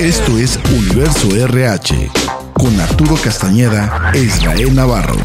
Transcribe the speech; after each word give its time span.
Esto 0.00 0.38
es 0.38 0.56
Universo 0.72 1.28
RH 1.34 2.10
con 2.52 2.78
Arturo 2.78 3.16
Castañeda 3.16 4.12
e 4.14 4.20
Israel 4.20 4.72
Navarro. 4.72 5.16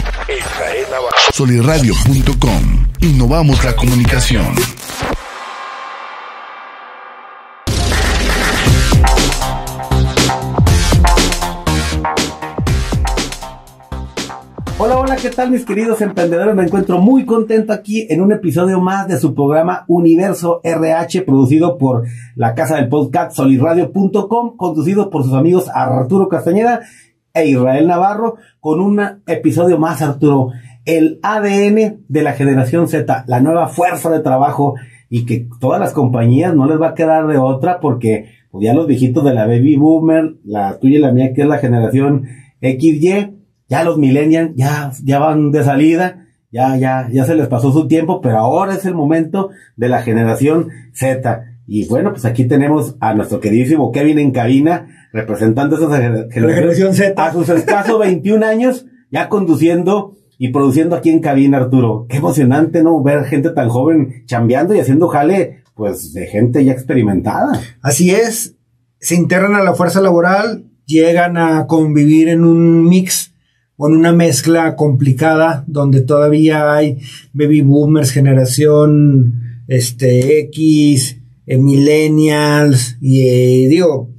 Soliradio.com. 1.32 2.88
Innovamos 3.02 3.64
la 3.64 3.76
comunicación. 3.76 4.56
Hola, 14.86 15.00
hola, 15.00 15.16
¿qué 15.16 15.30
tal 15.30 15.50
mis 15.50 15.64
queridos 15.64 16.02
emprendedores? 16.02 16.54
Me 16.56 16.64
encuentro 16.64 17.00
muy 17.00 17.26
contento 17.26 17.72
aquí 17.72 18.06
en 18.10 18.20
un 18.20 18.34
episodio 18.34 18.82
más 18.82 19.08
de 19.08 19.18
su 19.18 19.34
programa 19.34 19.86
Universo 19.88 20.60
RH, 20.62 21.22
producido 21.22 21.78
por 21.78 22.04
la 22.36 22.54
casa 22.54 22.76
del 22.76 22.90
podcast 22.90 23.34
solirradio.com, 23.34 24.58
conducido 24.58 25.10
por 25.10 25.24
sus 25.24 25.36
amigos 25.36 25.70
Arturo 25.74 26.28
Castañeda 26.28 26.82
e 27.34 27.48
Israel 27.48 27.88
Navarro, 27.88 28.36
con 28.60 28.82
un 28.82 29.00
episodio 29.26 29.78
más, 29.78 30.02
Arturo, 30.02 30.50
el 30.84 31.18
ADN 31.24 32.04
de 32.10 32.22
la 32.22 32.34
generación 32.34 32.90
Z, 32.90 33.24
la 33.26 33.40
nueva 33.40 33.70
fuerza 33.70 34.10
de 34.10 34.20
trabajo 34.20 34.76
y 35.10 35.26
que 35.26 35.48
todas 35.62 35.80
las 35.80 35.94
compañías 35.94 36.54
no 36.54 36.66
les 36.66 36.82
va 36.82 36.90
a 36.90 36.94
quedar 36.94 37.28
de 37.28 37.38
otra 37.38 37.80
porque 37.80 38.32
pues, 38.52 38.66
ya 38.66 38.74
los 38.74 38.88
viejitos 38.88 39.24
de 39.24 39.34
la 39.34 39.48
baby 39.48 39.78
boomer, 39.78 40.36
la 40.44 40.78
tuya 40.80 40.98
y 40.98 41.02
la 41.02 41.14
mía 41.14 41.32
que 41.34 41.44
es 41.44 41.48
la 41.48 41.60
generación 41.60 42.26
XY, 42.62 43.43
ya 43.70 43.84
los 43.84 43.98
millennials 43.98 44.52
ya, 44.56 44.92
ya 45.04 45.20
van 45.20 45.52
de 45.52 45.64
salida, 45.64 46.26
ya, 46.52 46.78
ya, 46.78 47.08
ya 47.12 47.26
se 47.26 47.36
les 47.36 47.48
pasó 47.48 47.72
su 47.72 47.88
tiempo, 47.88 48.22
pero 48.22 48.38
ahora 48.38 48.76
es 48.76 48.86
el 48.86 48.94
momento 48.94 49.50
de 49.76 49.90
la 49.90 50.02
generación 50.04 50.70
Z. 50.94 51.46
Y 51.66 51.88
bueno, 51.88 52.12
pues 52.12 52.26
aquí 52.26 52.46
tenemos 52.46 52.96
a 53.00 53.14
nuestro 53.14 53.40
queridísimo 53.40 53.92
Kevin 53.92 54.20
en 54.20 54.32
cabina, 54.32 54.88
representando 55.14 55.76
a 55.76 55.80
esa 55.80 55.90
gener- 55.90 56.32
generación 56.32 56.94
Z. 56.94 57.26
a 57.26 57.32
sus 57.34 57.50
escasos 57.50 58.00
21 58.00 58.46
años, 58.46 58.86
ya 59.10 59.30
conduciendo 59.30 60.16
y 60.38 60.50
produciendo 60.50 60.96
aquí 60.96 61.10
en 61.10 61.22
cabina, 61.22 61.58
Arturo. 61.58 62.06
Qué 62.10 62.18
emocionante, 62.18 62.84
¿no? 62.84 63.02
Ver 63.02 63.24
gente 63.26 63.50
tan 63.52 63.70
joven 63.70 64.24
chambeando 64.26 64.76
y 64.76 64.80
haciendo 64.80 65.08
jale, 65.08 65.64
pues, 65.74 66.14
de 66.14 66.28
gente 66.28 66.64
ya 66.66 66.74
experimentada. 66.74 67.60
Así 67.82 68.12
es, 68.12 68.56
se 69.00 69.16
integran 69.16 69.56
a 69.56 69.64
la 69.64 69.74
fuerza 69.74 70.02
laboral, 70.02 70.66
llegan 70.86 71.38
a 71.38 71.66
convivir 71.68 72.28
en 72.30 72.44
un 72.44 72.84
mix 72.90 73.33
en 73.88 73.96
una 73.96 74.12
mezcla 74.12 74.76
complicada 74.76 75.64
donde 75.68 76.02
todavía 76.02 76.74
hay 76.74 77.00
baby 77.34 77.62
boomers, 77.62 78.12
generación 78.12 79.42
este, 79.68 80.40
X, 80.40 81.18
eh, 81.46 81.58
millennials, 81.58 82.98
y 83.02 83.28
eh, 83.28 83.68
digo, 83.68 84.10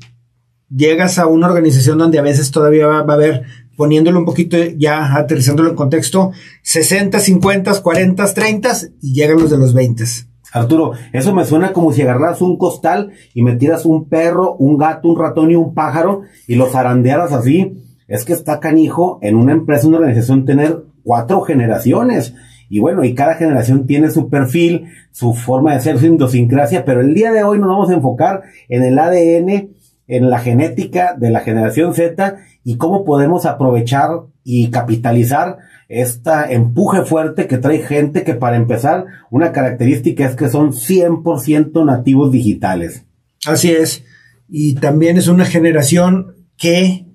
llegas 0.75 1.19
a 1.19 1.27
una 1.27 1.47
organización 1.47 1.98
donde 1.98 2.19
a 2.19 2.23
veces 2.23 2.51
todavía 2.51 2.87
va, 2.87 2.98
a 2.98 3.15
haber, 3.15 3.45
poniéndolo 3.77 4.19
un 4.19 4.25
poquito 4.25 4.57
ya, 4.77 5.17
aterrizándolo 5.17 5.70
en 5.70 5.77
contexto, 5.77 6.33
60, 6.62 7.19
50, 7.19 7.83
40, 7.83 8.35
30 8.35 8.77
y 9.03 9.15
llegan 9.15 9.39
los 9.39 9.51
de 9.51 9.59
los 9.59 9.75
20. 9.75 10.05
Arturo, 10.53 10.92
eso 11.12 11.35
me 11.35 11.45
suena 11.45 11.73
como 11.73 11.92
si 11.92 12.03
agarraras 12.03 12.41
un 12.41 12.57
costal 12.57 13.12
y 13.35 13.42
metieras 13.42 13.85
un 13.85 14.09
perro, 14.09 14.55
un 14.55 14.79
gato, 14.79 15.09
un 15.09 15.19
ratón 15.19 15.51
y 15.51 15.57
un 15.57 15.75
pájaro 15.75 16.23
y 16.47 16.55
los 16.55 16.70
zarandearas 16.70 17.33
así. 17.33 17.84
Es 18.07 18.25
que 18.25 18.33
está 18.33 18.61
canijo 18.61 19.19
en 19.23 19.37
una 19.37 19.53
empresa, 19.53 19.89
una 19.89 19.99
organización, 19.99 20.45
tener 20.45 20.85
cuatro 21.03 21.41
generaciones. 21.43 22.35
Y 22.69 22.81
bueno, 22.81 23.05
y 23.05 23.15
cada 23.15 23.35
generación 23.35 23.87
tiene 23.87 24.11
su 24.11 24.29
perfil, 24.29 24.87
su 25.11 25.35
forma 25.35 25.75
de 25.75 25.81
ser, 25.81 25.99
su 25.99 26.07
idiosincrasia, 26.07 26.85
pero 26.85 27.01
el 27.01 27.15
día 27.15 27.33
de 27.33 27.45
hoy 27.45 27.59
nos 27.59 27.69
vamos 27.69 27.91
a 27.91 27.95
enfocar 27.95 28.43
en 28.69 28.83
el 28.83 28.99
ADN, 28.99 29.71
en 30.07 30.31
la 30.31 30.39
genética 30.39 31.15
de 31.17 31.31
la 31.31 31.41
generación 31.41 31.95
Z 31.95 32.37
y 32.63 32.77
cómo 32.77 33.05
podemos 33.05 33.47
aprovechar 33.47 34.11
y 34.43 34.71
capitalizar 34.71 35.59
esta 35.89 36.51
empuje 36.51 37.03
fuerte 37.03 37.47
que 37.47 37.59
trae 37.59 37.79
gente 37.79 38.25
que 38.25 38.35
para 38.35 38.57
empezar, 38.57 39.07
una 39.31 39.53
característica 39.53 40.27
es 40.27 40.35
que 40.35 40.48
son 40.48 40.73
100% 40.73 41.85
nativos 41.85 42.33
digitales. 42.33 43.05
Así 43.47 43.70
es. 43.70 44.05
Y 44.48 44.75
también 44.75 45.17
es 45.17 45.29
una 45.29 45.45
generación 45.45 46.35
que 46.57 47.07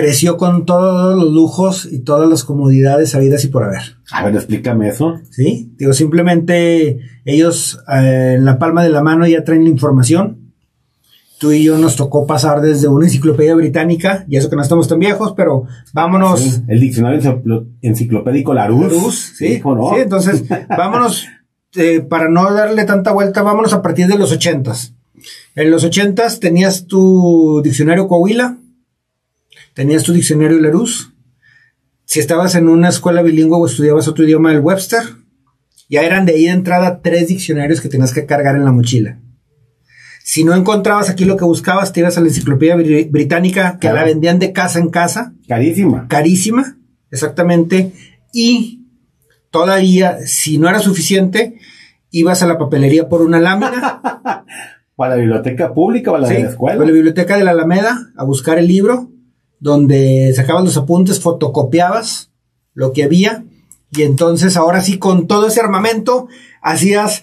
creció 0.00 0.36
con 0.36 0.64
todos 0.64 1.16
los 1.16 1.32
lujos 1.32 1.88
y 1.90 2.00
todas 2.00 2.28
las 2.28 2.44
comodidades 2.44 3.14
habidas 3.14 3.44
y 3.44 3.48
por 3.48 3.64
haber. 3.64 3.82
A 4.12 4.24
ver, 4.24 4.34
explícame 4.36 4.88
eso. 4.88 5.20
¿Sí? 5.30 5.72
Digo, 5.76 5.92
simplemente 5.92 7.00
ellos 7.24 7.80
eh, 7.92 8.34
en 8.36 8.44
la 8.44 8.58
palma 8.58 8.82
de 8.84 8.90
la 8.90 9.02
mano 9.02 9.26
ya 9.26 9.42
traen 9.44 9.64
la 9.64 9.70
información. 9.70 10.52
Tú 11.40 11.52
y 11.52 11.62
yo 11.64 11.78
nos 11.78 11.96
tocó 11.96 12.26
pasar 12.26 12.60
desde 12.60 12.88
una 12.88 13.06
enciclopedia 13.06 13.54
británica, 13.54 14.24
y 14.28 14.36
eso 14.36 14.50
que 14.50 14.56
no 14.56 14.62
estamos 14.62 14.88
tan 14.88 14.98
viejos, 14.98 15.34
pero 15.36 15.64
vámonos. 15.92 16.40
Sí, 16.40 16.62
el 16.66 16.80
diccionario 16.80 17.20
enciclo- 17.20 17.66
enciclopédico 17.82 18.54
Larousse. 18.54 19.34
Sí, 19.36 19.60
¿cómo 19.60 19.76
no? 19.76 19.94
sí, 19.94 20.00
entonces 20.02 20.44
vámonos, 20.68 21.26
eh, 21.76 22.00
para 22.00 22.28
no 22.28 22.52
darle 22.52 22.84
tanta 22.84 23.12
vuelta, 23.12 23.42
vámonos 23.42 23.72
a 23.72 23.82
partir 23.82 24.06
de 24.08 24.18
los 24.18 24.32
ochentas. 24.32 24.94
En 25.54 25.70
los 25.70 25.84
ochentas 25.84 26.40
tenías 26.40 26.86
tu 26.86 27.60
diccionario 27.62 28.08
Coahuila, 28.08 28.58
tenías 29.78 30.02
tu 30.02 30.12
diccionario 30.12 30.58
Larousse, 30.58 31.12
si 32.04 32.18
estabas 32.18 32.56
en 32.56 32.68
una 32.68 32.88
escuela 32.88 33.22
bilingüe 33.22 33.56
o 33.58 33.64
estudiabas 33.66 34.08
otro 34.08 34.24
idioma, 34.24 34.50
el 34.50 34.58
Webster, 34.58 35.02
ya 35.88 36.02
eran 36.02 36.26
de 36.26 36.32
ahí 36.32 36.46
de 36.46 36.50
entrada 36.50 37.00
tres 37.00 37.28
diccionarios 37.28 37.80
que 37.80 37.88
tenías 37.88 38.12
que 38.12 38.26
cargar 38.26 38.56
en 38.56 38.64
la 38.64 38.72
mochila. 38.72 39.20
Si 40.24 40.42
no 40.42 40.52
encontrabas 40.56 41.08
aquí 41.08 41.24
lo 41.24 41.36
que 41.36 41.44
buscabas, 41.44 41.92
te 41.92 42.00
ibas 42.00 42.18
a 42.18 42.20
la 42.22 42.26
enciclopedia 42.26 42.76
bri- 42.76 43.08
británica, 43.08 43.74
que 43.74 43.78
Claro. 43.86 43.96
la 43.98 44.04
vendían 44.04 44.40
de 44.40 44.52
casa 44.52 44.80
en 44.80 44.90
casa, 44.90 45.32
Carísima. 45.46 46.08
carísima, 46.08 46.76
exactamente, 47.12 47.92
y 48.32 48.84
todavía, 49.52 50.18
si 50.26 50.58
no 50.58 50.68
era 50.68 50.80
suficiente, 50.80 51.58
ibas 52.10 52.42
a 52.42 52.48
la 52.48 52.58
papelería 52.58 53.08
por 53.08 53.22
una 53.22 53.38
lámina, 53.38 54.02
Para 54.96 55.14
la 55.14 55.20
biblioteca 55.20 55.72
pública 55.72 56.10
o 56.10 56.16
a 56.16 56.18
la 56.18 56.26
¿sí? 56.26 56.34
de 56.34 56.42
la 56.42 56.48
escuela. 56.50 56.82
a 56.82 56.84
la 56.84 56.90
biblioteca 56.90 57.38
de 57.38 57.44
la 57.44 57.52
Alameda, 57.52 58.10
a 58.16 58.24
buscar 58.24 58.58
el 58.58 58.66
libro, 58.66 59.12
donde 59.60 60.32
sacabas 60.34 60.64
los 60.64 60.76
apuntes, 60.76 61.20
fotocopiabas 61.20 62.30
lo 62.74 62.92
que 62.92 63.04
había, 63.04 63.44
y 63.90 64.02
entonces 64.02 64.56
ahora 64.56 64.80
sí, 64.80 64.98
con 64.98 65.26
todo 65.26 65.48
ese 65.48 65.60
armamento, 65.60 66.28
hacías 66.62 67.22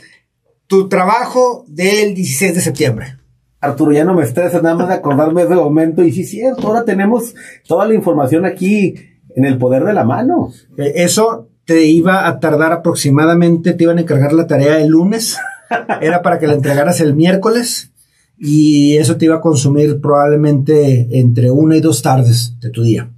tu 0.68 0.90
trabajo 0.90 1.64
del 1.68 2.16
16 2.16 2.56
de 2.56 2.62
septiembre. 2.62 3.18
Arturo, 3.62 3.92
ya 3.92 4.04
no 4.04 4.14
me 4.14 4.24
estreses 4.24 4.62
nada 4.62 4.76
más 4.76 4.88
de 4.88 4.96
acordarme 4.96 5.42
de 5.42 5.48
ese 5.48 5.56
momento. 5.56 6.04
Y 6.04 6.12
sí, 6.12 6.22
es 6.22 6.30
cierto, 6.30 6.68
ahora 6.68 6.86
tenemos 6.86 7.36
toda 7.68 7.88
la 7.88 7.94
información 7.94 8.46
aquí 8.46 8.96
en 9.36 9.46
el 9.46 9.58
poder 9.58 9.84
de 9.84 9.94
la 9.94 10.04
mano. 10.04 10.52
Eh, 10.78 10.94
Eso 10.96 11.50
te 11.66 11.84
iba 11.84 12.28
a 12.28 12.40
tardar 12.40 12.72
aproximadamente, 12.72 13.74
te 13.74 13.84
iban 13.84 13.98
a 13.98 14.02
encargar 14.02 14.34
la 14.34 14.48
tarea 14.48 14.80
el 14.80 14.90
lunes, 14.90 15.38
era 16.02 16.22
para 16.22 16.40
que 16.40 16.48
la 16.48 16.54
entregaras 16.54 17.00
el 17.00 17.16
miércoles 17.16 17.92
y 18.38 18.98
eso 18.98 19.18
te 19.18 19.26
iba 19.26 19.36
a 19.36 19.42
consumir 19.42 20.00
probablemente 20.02 21.20
entre 21.20 21.52
una 21.52 21.78
y 21.78 21.82
dos 21.82 22.02
tardes 22.02 22.54
de 22.60 22.70
tu 22.70 22.84
día. 22.84 23.12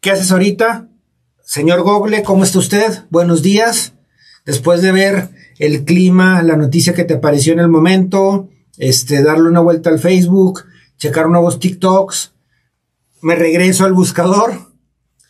¿Qué 0.00 0.10
haces 0.10 0.30
ahorita? 0.30 0.88
Señor 1.44 1.82
Google, 1.82 2.22
¿cómo 2.22 2.44
está 2.44 2.58
usted? 2.58 3.04
Buenos 3.10 3.42
días. 3.42 3.94
Después 4.44 4.82
de 4.82 4.92
ver 4.92 5.30
el 5.58 5.84
clima, 5.84 6.42
la 6.42 6.56
noticia 6.56 6.94
que 6.94 7.04
te 7.04 7.14
apareció 7.14 7.52
en 7.52 7.60
el 7.60 7.68
momento, 7.68 8.48
este, 8.76 9.22
darle 9.22 9.48
una 9.48 9.60
vuelta 9.60 9.90
al 9.90 9.98
Facebook, 9.98 10.64
checar 10.98 11.28
nuevos 11.28 11.58
TikToks, 11.58 12.32
me 13.22 13.34
regreso 13.34 13.84
al 13.84 13.92
buscador, 13.92 14.52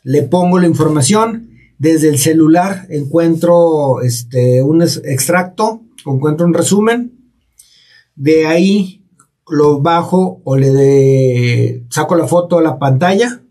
le 0.03 0.23
pongo 0.23 0.59
la 0.59 0.67
información, 0.67 1.51
desde 1.79 2.09
el 2.09 2.19
celular 2.19 2.87
encuentro 2.91 4.03
este, 4.03 4.63
un 4.63 4.83
extracto, 4.83 5.83
encuentro 6.05 6.47
un 6.47 6.55
resumen, 6.55 7.33
de 8.17 8.47
ahí 8.47 8.98
lo 9.51 9.81
bajo 9.81 10.41
o 10.45 10.57
le 10.57 10.71
de- 10.71 11.87
saco 11.91 12.15
la 12.17 12.27
foto 12.27 12.59
a 12.59 12.62
la 12.62 12.79
pantalla, 12.79 13.43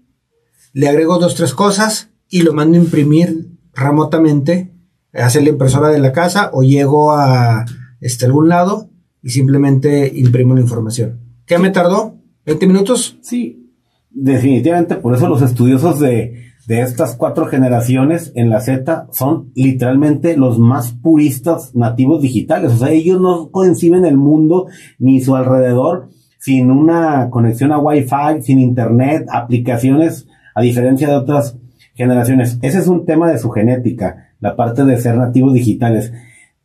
le 0.74 0.88
agrego 0.88 1.18
dos, 1.18 1.36
tres 1.36 1.54
cosas 1.54 2.10
y 2.30 2.42
lo 2.44 2.54
mando 2.54 2.78
a 2.78 2.82
imprimir 2.82 3.50
remotamente, 3.74 4.74
hacer 5.14 5.44
la 5.44 5.50
impresora 5.50 5.90
de 5.90 6.00
la 6.00 6.12
casa 6.12 6.50
o 6.54 6.62
llego 6.64 7.12
a 7.14 7.66
este, 8.02 8.26
algún 8.26 8.50
lado 8.50 8.90
y 9.24 9.30
simplemente 9.32 10.12
imprimo 10.16 10.54
la 10.56 10.62
información. 10.62 11.20
¿Qué 11.46 11.58
me 11.58 11.70
tardó? 11.72 12.16
¿20 12.46 12.68
minutos? 12.68 13.18
Sí, 13.22 13.72
definitivamente, 14.12 14.96
por 14.96 15.16
eso 15.16 15.28
los 15.28 15.42
estudiosos 15.42 16.00
de, 16.00 16.52
de 16.68 16.82
estas 16.82 17.16
cuatro 17.16 17.46
generaciones 17.46 18.34
en 18.36 18.50
la 18.50 18.60
Z 18.60 19.08
son 19.12 19.52
literalmente 19.56 20.36
los 20.36 20.60
más 20.60 20.92
puristas 20.92 21.74
nativos 21.74 22.22
digitales. 22.22 22.74
O 22.74 22.78
sea, 22.78 22.92
ellos 22.92 23.22
no 23.22 23.50
conciben 23.52 24.04
el 24.04 24.18
mundo 24.18 24.68
ni 25.00 25.22
su 25.22 25.38
alrededor 25.38 26.10
sin 26.40 26.70
una 26.70 27.30
conexión 27.30 27.72
a 27.72 27.80
Wi-Fi, 27.80 28.42
sin 28.42 28.60
internet, 28.60 29.28
aplicaciones, 29.32 30.28
a 30.54 30.62
diferencia 30.62 31.08
de 31.08 31.16
otras 31.16 31.58
generaciones. 31.96 32.60
Ese 32.62 32.80
es 32.80 32.88
un 32.88 33.06
tema 33.06 33.32
de 33.32 33.38
su 33.38 33.50
genética, 33.50 34.34
la 34.42 34.58
parte 34.58 34.84
de 34.84 34.98
ser 34.98 35.16
nativos 35.18 35.54
digitales. 35.54 36.12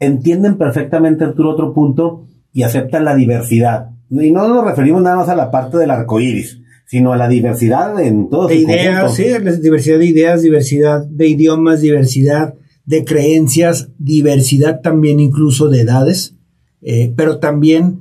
Entienden 0.01 0.59
perfectamente, 0.59 1.25
Arturo, 1.25 1.51
otro 1.51 1.73
punto 1.73 2.27
y 2.53 2.65
aceptan 2.65 3.05
la 3.05 3.15
diversidad. 3.15 3.91
y 4.11 4.33
no 4.33 4.49
nos 4.49 4.65
referimos 4.65 5.01
nada 5.01 5.17
más 5.17 5.29
a 5.29 5.37
la 5.37 5.51
parte 5.51 5.79
del 5.79 5.93
arco 5.93 6.21
iris, 6.21 6.62
sino 6.87 7.13
a 7.13 7.17
la 7.17 7.29
diversidad 7.29 7.99
en 8.01 8.29
todo 8.29 8.49
de 8.49 8.57
ideas, 8.57 9.15
sí, 9.15 9.25
la 9.29 9.53
diversidad 9.53 9.99
de 9.99 10.07
ideas, 10.07 10.43
diversidad 10.43 11.05
de 11.07 11.29
idiomas, 11.29 11.81
diversidad 11.81 12.55
de 12.85 13.05
creencias, 13.05 13.89
diversidad 13.99 14.81
también 14.81 15.21
incluso 15.21 15.69
de 15.69 15.81
edades, 15.81 16.35
eh, 16.83 17.13
pero 17.17 17.39
también 17.39 18.01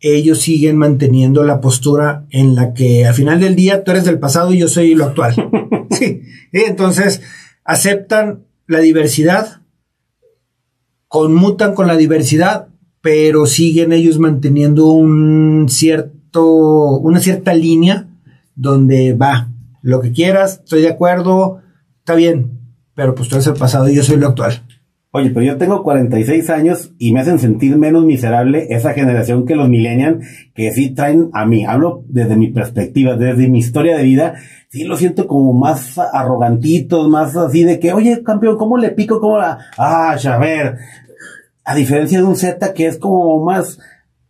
ellos 0.00 0.40
siguen 0.40 0.76
manteniendo 0.76 1.42
la 1.42 1.60
postura 1.60 2.26
en 2.30 2.54
la 2.54 2.74
que 2.74 3.06
al 3.06 3.14
final 3.14 3.40
del 3.40 3.56
día 3.56 3.82
tú 3.82 3.90
eres 3.90 4.04
del 4.04 4.18
pasado 4.18 4.52
y 4.52 4.58
yo 4.58 4.68
soy 4.68 4.94
lo 4.94 5.06
actual. 5.06 5.34
sí, 5.90 6.22
entonces 6.52 7.22
aceptan 7.64 8.44
la 8.66 8.80
diversidad, 8.80 9.62
conmutan 11.08 11.74
con 11.74 11.86
la 11.86 11.96
diversidad, 11.96 12.68
pero 13.00 13.46
siguen 13.46 13.92
ellos 13.92 14.18
manteniendo 14.18 14.86
un 14.86 15.66
cierto, 15.68 16.98
una 16.98 17.20
cierta 17.20 17.54
línea 17.54 18.07
donde 18.58 19.14
va, 19.14 19.48
lo 19.82 20.00
que 20.00 20.12
quieras, 20.12 20.60
estoy 20.64 20.82
de 20.82 20.88
acuerdo, 20.88 21.62
está 22.00 22.14
bien, 22.14 22.60
pero 22.94 23.14
pues 23.14 23.28
tú 23.28 23.36
eres 23.36 23.46
el 23.46 23.54
pasado 23.54 23.88
y 23.88 23.94
yo 23.94 24.02
soy 24.02 24.16
lo 24.16 24.28
actual. 24.28 24.62
Oye, 25.10 25.30
pero 25.30 25.46
yo 25.46 25.56
tengo 25.56 25.82
46 25.82 26.50
años 26.50 26.92
y 26.98 27.12
me 27.12 27.20
hacen 27.20 27.38
sentir 27.38 27.78
menos 27.78 28.04
miserable 28.04 28.66
esa 28.70 28.92
generación 28.92 29.46
que 29.46 29.56
los 29.56 29.68
millennials 29.68 30.26
que 30.54 30.70
sí 30.72 30.90
traen 30.90 31.30
a 31.32 31.46
mí. 31.46 31.64
Hablo 31.64 32.04
desde 32.08 32.36
mi 32.36 32.48
perspectiva, 32.48 33.16
desde 33.16 33.48
mi 33.48 33.60
historia 33.60 33.96
de 33.96 34.02
vida. 34.02 34.34
Sí 34.68 34.84
lo 34.84 34.98
siento 34.98 35.26
como 35.26 35.54
más 35.54 35.96
arrogantitos, 35.98 37.08
más 37.08 37.34
así 37.36 37.64
de 37.64 37.80
que, 37.80 37.94
oye, 37.94 38.22
campeón, 38.22 38.58
¿cómo 38.58 38.76
le 38.76 38.90
pico? 38.90 39.18
¿Cómo 39.18 39.38
la...? 39.38 39.58
Ah, 39.78 40.14
a 40.22 40.38
ver. 40.38 40.76
A 41.64 41.74
diferencia 41.74 42.18
de 42.18 42.24
un 42.24 42.36
Z 42.36 42.74
que 42.74 42.86
es 42.86 42.98
como 42.98 43.42
más... 43.42 43.78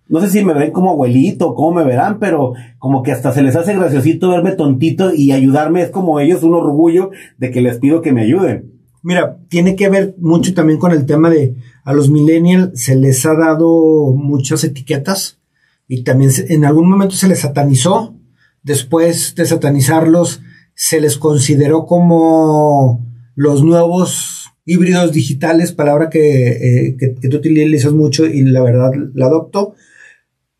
No 0.08 0.20
sé 0.20 0.30
si 0.30 0.44
me 0.44 0.54
ven 0.54 0.72
como 0.72 0.90
abuelito, 0.90 1.54
cómo 1.54 1.74
me 1.74 1.84
verán, 1.84 2.18
pero 2.18 2.54
como 2.78 3.02
que 3.02 3.12
hasta 3.12 3.32
se 3.32 3.42
les 3.42 3.56
hace 3.56 3.74
graciosito 3.74 4.30
verme 4.30 4.52
tontito 4.52 5.12
y 5.14 5.32
ayudarme 5.32 5.82
es 5.82 5.90
como 5.90 6.18
ellos 6.18 6.42
un 6.42 6.54
orgullo 6.54 7.10
de 7.36 7.50
que 7.50 7.60
les 7.60 7.78
pido 7.78 8.00
que 8.00 8.12
me 8.12 8.22
ayuden. 8.22 8.72
Mira, 9.02 9.38
tiene 9.48 9.76
que 9.76 9.88
ver 9.88 10.14
mucho 10.18 10.54
también 10.54 10.78
con 10.78 10.92
el 10.92 11.06
tema 11.06 11.30
de 11.30 11.56
a 11.84 11.92
los 11.92 12.10
millennials 12.10 12.70
se 12.74 12.96
les 12.96 13.24
ha 13.26 13.34
dado 13.34 14.12
muchas 14.14 14.64
etiquetas 14.64 15.38
y 15.86 16.02
también 16.02 16.30
en 16.48 16.64
algún 16.64 16.88
momento 16.90 17.14
se 17.14 17.28
les 17.28 17.40
satanizó. 17.40 18.14
Después 18.62 19.34
de 19.36 19.46
satanizarlos, 19.46 20.42
se 20.74 21.00
les 21.00 21.16
consideró 21.16 21.86
como 21.86 23.06
los 23.34 23.62
nuevos 23.62 24.50
híbridos 24.64 25.12
digitales, 25.12 25.72
palabra 25.72 26.10
que, 26.10 26.48
eh, 26.48 26.96
que, 26.98 27.14
que, 27.14 27.28
tú 27.28 27.38
utilizas 27.38 27.94
mucho 27.94 28.26
y 28.26 28.42
la 28.42 28.62
verdad 28.62 28.90
la 29.14 29.26
adopto. 29.26 29.74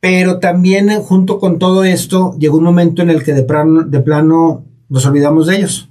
Pero 0.00 0.38
también 0.38 0.88
junto 1.02 1.38
con 1.38 1.58
todo 1.58 1.84
esto 1.84 2.36
llegó 2.38 2.58
un 2.58 2.64
momento 2.64 3.02
en 3.02 3.10
el 3.10 3.24
que 3.24 3.34
de 3.34 3.42
plano, 3.42 3.82
de 3.82 4.00
plano 4.00 4.64
nos 4.88 5.04
olvidamos 5.06 5.46
de 5.46 5.56
ellos. 5.56 5.88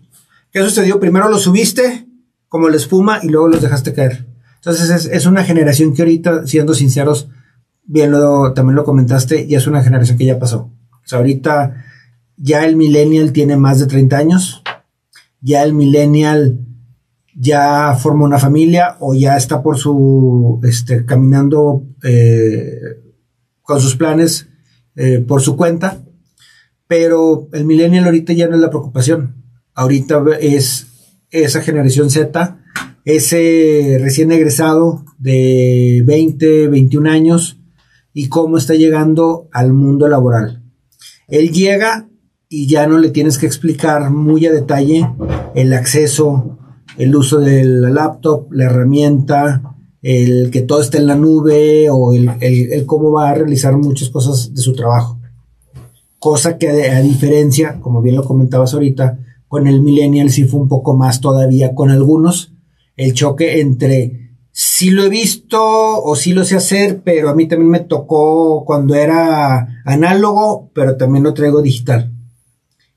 ¿Qué 0.51 0.61
sucedió? 0.63 0.99
Primero 0.99 1.29
los 1.29 1.43
subiste, 1.43 2.07
como 2.47 2.69
la 2.69 2.77
espuma 2.77 3.19
y 3.21 3.27
luego 3.27 3.49
los 3.49 3.61
dejaste 3.61 3.93
caer. 3.93 4.25
Entonces 4.55 5.05
es, 5.05 5.25
una 5.25 5.43
generación 5.43 5.93
que 5.93 6.01
ahorita, 6.01 6.47
siendo 6.47 6.73
sinceros, 6.73 7.29
bien 7.83 8.11
lo, 8.11 8.53
también 8.53 8.75
lo 8.75 8.83
comentaste, 8.83 9.47
ya 9.47 9.57
es 9.57 9.67
una 9.67 9.83
generación 9.83 10.17
que 10.17 10.25
ya 10.25 10.39
pasó. 10.39 10.71
O 10.91 11.07
sea, 11.07 11.19
ahorita 11.19 11.85
ya 12.37 12.65
el 12.65 12.75
millennial 12.75 13.31
tiene 13.33 13.57
más 13.57 13.79
de 13.79 13.87
30 13.87 14.17
años, 14.17 14.63
ya 15.41 15.63
el 15.63 15.73
millennial 15.73 16.59
ya 17.35 17.95
forma 17.95 18.25
una 18.25 18.39
familia 18.39 18.97
o 18.99 19.13
ya 19.13 19.37
está 19.37 19.61
por 19.61 19.77
su, 19.77 20.59
este, 20.63 21.05
caminando 21.05 21.83
eh, 22.03 23.06
con 23.67 23.81
sus 23.81 23.97
planes 23.97 24.47
eh, 24.95 25.19
por 25.19 25.41
su 25.41 25.57
cuenta, 25.57 26.01
pero 26.87 27.49
el 27.51 27.65
millennial 27.65 28.05
ahorita 28.05 28.31
ya 28.31 28.47
no 28.47 28.55
es 28.55 28.61
la 28.61 28.69
preocupación, 28.69 29.43
ahorita 29.75 30.23
es 30.39 30.87
esa 31.31 31.61
generación 31.61 32.09
Z, 32.09 32.63
ese 33.03 33.97
recién 33.99 34.31
egresado 34.31 35.03
de 35.19 36.01
20, 36.05 36.69
21 36.69 37.09
años 37.11 37.59
y 38.13 38.29
cómo 38.29 38.57
está 38.57 38.73
llegando 38.73 39.49
al 39.51 39.73
mundo 39.73 40.07
laboral. 40.07 40.63
Él 41.27 41.51
llega 41.51 42.07
y 42.47 42.67
ya 42.67 42.87
no 42.87 42.99
le 42.99 43.09
tienes 43.09 43.37
que 43.37 43.47
explicar 43.47 44.11
muy 44.11 44.45
a 44.45 44.53
detalle 44.53 45.09
el 45.55 45.73
acceso, 45.73 46.57
el 46.97 47.13
uso 47.13 47.41
de 47.41 47.65
la 47.65 47.89
laptop, 47.89 48.49
la 48.53 48.63
herramienta, 48.63 49.75
el 50.01 50.51
que 50.51 50.61
todo 50.61 50.81
esté 50.81 50.97
en 50.97 51.07
la 51.07 51.15
nube 51.15 51.89
o 51.89 52.13
el, 52.13 52.85
cómo 52.85 53.11
va 53.11 53.29
a 53.29 53.33
realizar 53.33 53.75
muchas 53.77 54.09
cosas 54.09 54.53
de 54.53 54.61
su 54.61 54.73
trabajo. 54.73 55.19
Cosa 56.19 56.57
que 56.57 56.89
a 56.89 57.01
diferencia, 57.01 57.79
como 57.79 58.01
bien 58.01 58.15
lo 58.15 58.23
comentabas 58.23 58.73
ahorita, 58.73 59.19
con 59.47 59.67
el 59.67 59.81
millennial 59.81 60.29
sí 60.29 60.43
fue 60.43 60.59
un 60.59 60.67
poco 60.67 60.95
más 60.95 61.21
todavía 61.21 61.73
con 61.73 61.89
algunos. 61.89 62.53
El 62.95 63.13
choque 63.13 63.61
entre 63.61 64.33
sí 64.51 64.89
lo 64.89 65.03
he 65.03 65.09
visto 65.09 65.59
o 65.61 66.15
sí 66.15 66.33
lo 66.33 66.43
sé 66.43 66.55
hacer, 66.55 67.01
pero 67.03 67.29
a 67.29 67.35
mí 67.35 67.47
también 67.47 67.69
me 67.69 67.79
tocó 67.81 68.65
cuando 68.65 68.95
era 68.95 69.81
análogo, 69.85 70.71
pero 70.73 70.97
también 70.97 71.23
lo 71.23 71.33
traigo 71.33 71.61
digital. 71.61 72.11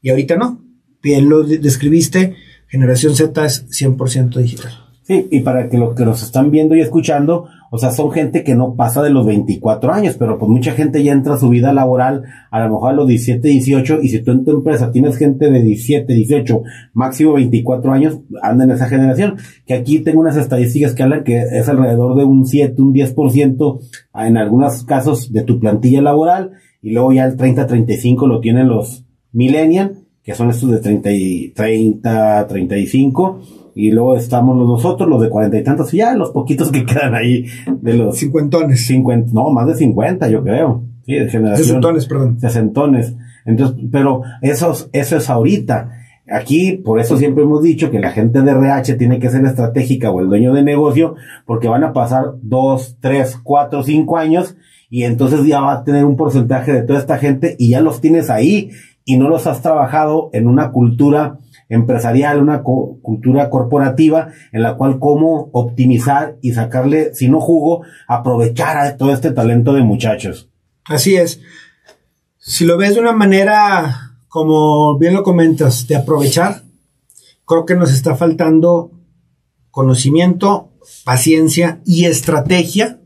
Y 0.00 0.10
ahorita 0.10 0.36
no. 0.36 0.64
Bien 1.02 1.28
lo 1.28 1.42
describiste, 1.42 2.34
generación 2.68 3.14
Z 3.14 3.44
es 3.44 3.66
100% 3.68 4.36
digital. 4.36 4.79
Y 5.12 5.40
para 5.40 5.68
que 5.68 5.76
los 5.76 5.96
que 5.96 6.04
nos 6.04 6.22
están 6.22 6.52
viendo 6.52 6.76
y 6.76 6.80
escuchando, 6.80 7.48
o 7.72 7.78
sea, 7.78 7.90
son 7.90 8.12
gente 8.12 8.44
que 8.44 8.54
no 8.54 8.76
pasa 8.76 9.02
de 9.02 9.10
los 9.10 9.26
24 9.26 9.92
años, 9.92 10.14
pero 10.16 10.38
pues 10.38 10.48
mucha 10.48 10.70
gente 10.70 11.02
ya 11.02 11.10
entra 11.10 11.34
a 11.34 11.38
su 11.38 11.48
vida 11.48 11.72
laboral 11.72 12.22
a 12.52 12.60
lo 12.60 12.70
mejor 12.70 12.90
a 12.90 12.94
los 12.94 13.08
17, 13.08 13.48
18, 13.48 14.02
y 14.02 14.08
si 14.10 14.22
tú 14.22 14.30
en 14.30 14.44
tu 14.44 14.52
empresa 14.52 14.92
tienes 14.92 15.16
gente 15.16 15.50
de 15.50 15.62
17, 15.62 16.12
18, 16.12 16.62
máximo 16.92 17.32
24 17.32 17.92
años, 17.92 18.20
anda 18.40 18.62
en 18.62 18.70
esa 18.70 18.86
generación, 18.86 19.34
que 19.66 19.74
aquí 19.74 19.98
tengo 19.98 20.20
unas 20.20 20.36
estadísticas 20.36 20.94
que 20.94 21.02
hablan 21.02 21.24
que 21.24 21.40
es 21.40 21.68
alrededor 21.68 22.16
de 22.16 22.24
un 22.24 22.46
7, 22.46 22.80
un 22.80 22.94
10% 22.94 23.80
en 24.14 24.36
algunos 24.36 24.84
casos 24.84 25.32
de 25.32 25.42
tu 25.42 25.58
plantilla 25.58 26.02
laboral, 26.02 26.52
y 26.82 26.92
luego 26.92 27.12
ya 27.12 27.24
el 27.24 27.36
30, 27.36 27.66
35 27.66 28.28
lo 28.28 28.38
tienen 28.38 28.68
los 28.68 29.04
millennials, 29.32 29.98
que 30.22 30.36
son 30.36 30.50
estos 30.50 30.70
de 30.70 30.78
30, 30.78 31.10
30 31.56 32.46
35, 32.46 33.40
y 33.74 33.90
luego 33.90 34.16
estamos 34.16 34.56
nosotros, 34.56 35.08
los 35.08 35.22
de 35.22 35.28
cuarenta 35.28 35.58
y 35.58 35.64
tantos, 35.64 35.92
y 35.94 35.98
ya 35.98 36.14
los 36.14 36.30
poquitos 36.30 36.70
que 36.70 36.84
quedan 36.86 37.14
ahí 37.14 37.46
de 37.80 37.94
los... 37.94 38.16
Cincuentones. 38.16 38.86
Cincuenta, 38.86 39.30
no, 39.32 39.50
más 39.50 39.66
de 39.66 39.74
cincuenta, 39.74 40.28
yo 40.28 40.42
creo. 40.42 40.84
Sí, 41.04 41.14
de 41.14 41.28
generación. 41.28 41.66
Sesentones, 41.66 42.06
perdón. 42.06 42.40
Sesentones. 42.40 43.14
Entonces, 43.46 43.76
pero 43.90 44.22
eso, 44.42 44.74
eso 44.92 45.16
es 45.16 45.30
ahorita. 45.30 45.92
Aquí, 46.30 46.72
por 46.84 47.00
eso 47.00 47.16
siempre 47.16 47.42
hemos 47.42 47.62
dicho 47.62 47.90
que 47.90 47.98
la 47.98 48.12
gente 48.12 48.42
de 48.42 48.52
RH 48.52 48.94
tiene 48.94 49.18
que 49.18 49.30
ser 49.30 49.44
estratégica 49.44 50.12
o 50.12 50.20
el 50.20 50.28
dueño 50.28 50.52
de 50.52 50.62
negocio, 50.62 51.16
porque 51.44 51.68
van 51.68 51.82
a 51.82 51.92
pasar 51.92 52.34
dos, 52.42 52.96
tres, 53.00 53.38
cuatro, 53.42 53.82
cinco 53.82 54.16
años 54.16 54.56
y 54.88 55.04
entonces 55.04 55.44
ya 55.44 55.60
va 55.60 55.72
a 55.72 55.84
tener 55.84 56.04
un 56.04 56.16
porcentaje 56.16 56.72
de 56.72 56.82
toda 56.82 56.98
esta 56.98 57.18
gente 57.18 57.56
y 57.58 57.70
ya 57.70 57.80
los 57.80 58.00
tienes 58.00 58.30
ahí 58.30 58.70
y 59.04 59.16
no 59.16 59.28
los 59.28 59.46
has 59.46 59.62
trabajado 59.62 60.30
en 60.32 60.46
una 60.46 60.70
cultura 60.70 61.38
empresarial, 61.70 62.42
una 62.42 62.62
cultura 62.62 63.48
corporativa 63.48 64.28
en 64.52 64.62
la 64.62 64.76
cual 64.76 64.98
cómo 64.98 65.48
optimizar 65.52 66.36
y 66.42 66.52
sacarle, 66.52 67.14
si 67.14 67.28
no 67.28 67.40
jugo, 67.40 67.82
aprovechar 68.06 68.76
a 68.76 68.96
todo 68.96 69.12
este 69.12 69.30
talento 69.30 69.72
de 69.72 69.82
muchachos. 69.82 70.50
Así 70.84 71.16
es. 71.16 71.40
Si 72.36 72.64
lo 72.64 72.76
ves 72.76 72.94
de 72.94 73.00
una 73.00 73.12
manera, 73.12 74.16
como 74.28 74.98
bien 74.98 75.14
lo 75.14 75.22
comentas, 75.22 75.86
de 75.86 75.96
aprovechar, 75.96 76.64
creo 77.46 77.64
que 77.64 77.76
nos 77.76 77.92
está 77.92 78.16
faltando 78.16 78.90
conocimiento, 79.70 80.72
paciencia 81.04 81.80
y 81.86 82.06
estrategia 82.06 83.00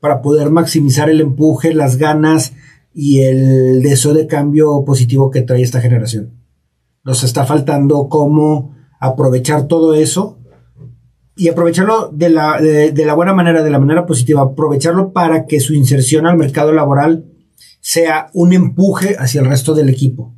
para 0.00 0.22
poder 0.22 0.50
maximizar 0.50 1.10
el 1.10 1.20
empuje, 1.20 1.74
las 1.74 1.96
ganas 1.96 2.54
y 2.94 3.20
el 3.20 3.82
deseo 3.82 4.14
de 4.14 4.26
cambio 4.26 4.84
positivo 4.84 5.30
que 5.30 5.42
trae 5.42 5.62
esta 5.62 5.80
generación. 5.80 6.41
Nos 7.04 7.24
está 7.24 7.44
faltando 7.44 8.08
cómo 8.08 8.76
aprovechar 9.00 9.66
todo 9.66 9.94
eso 9.94 10.38
y 11.36 11.48
aprovecharlo 11.48 12.10
de 12.12 12.30
la, 12.30 12.60
de, 12.60 13.04
la 13.04 13.14
buena 13.14 13.32
manera, 13.32 13.64
de 13.64 13.70
la 13.70 13.80
manera 13.80 14.06
positiva, 14.06 14.42
aprovecharlo 14.42 15.12
para 15.12 15.46
que 15.46 15.58
su 15.58 15.74
inserción 15.74 16.26
al 16.26 16.36
mercado 16.36 16.72
laboral 16.72 17.26
sea 17.80 18.30
un 18.32 18.52
empuje 18.52 19.16
hacia 19.18 19.40
el 19.40 19.48
resto 19.48 19.74
del 19.74 19.88
equipo. 19.88 20.34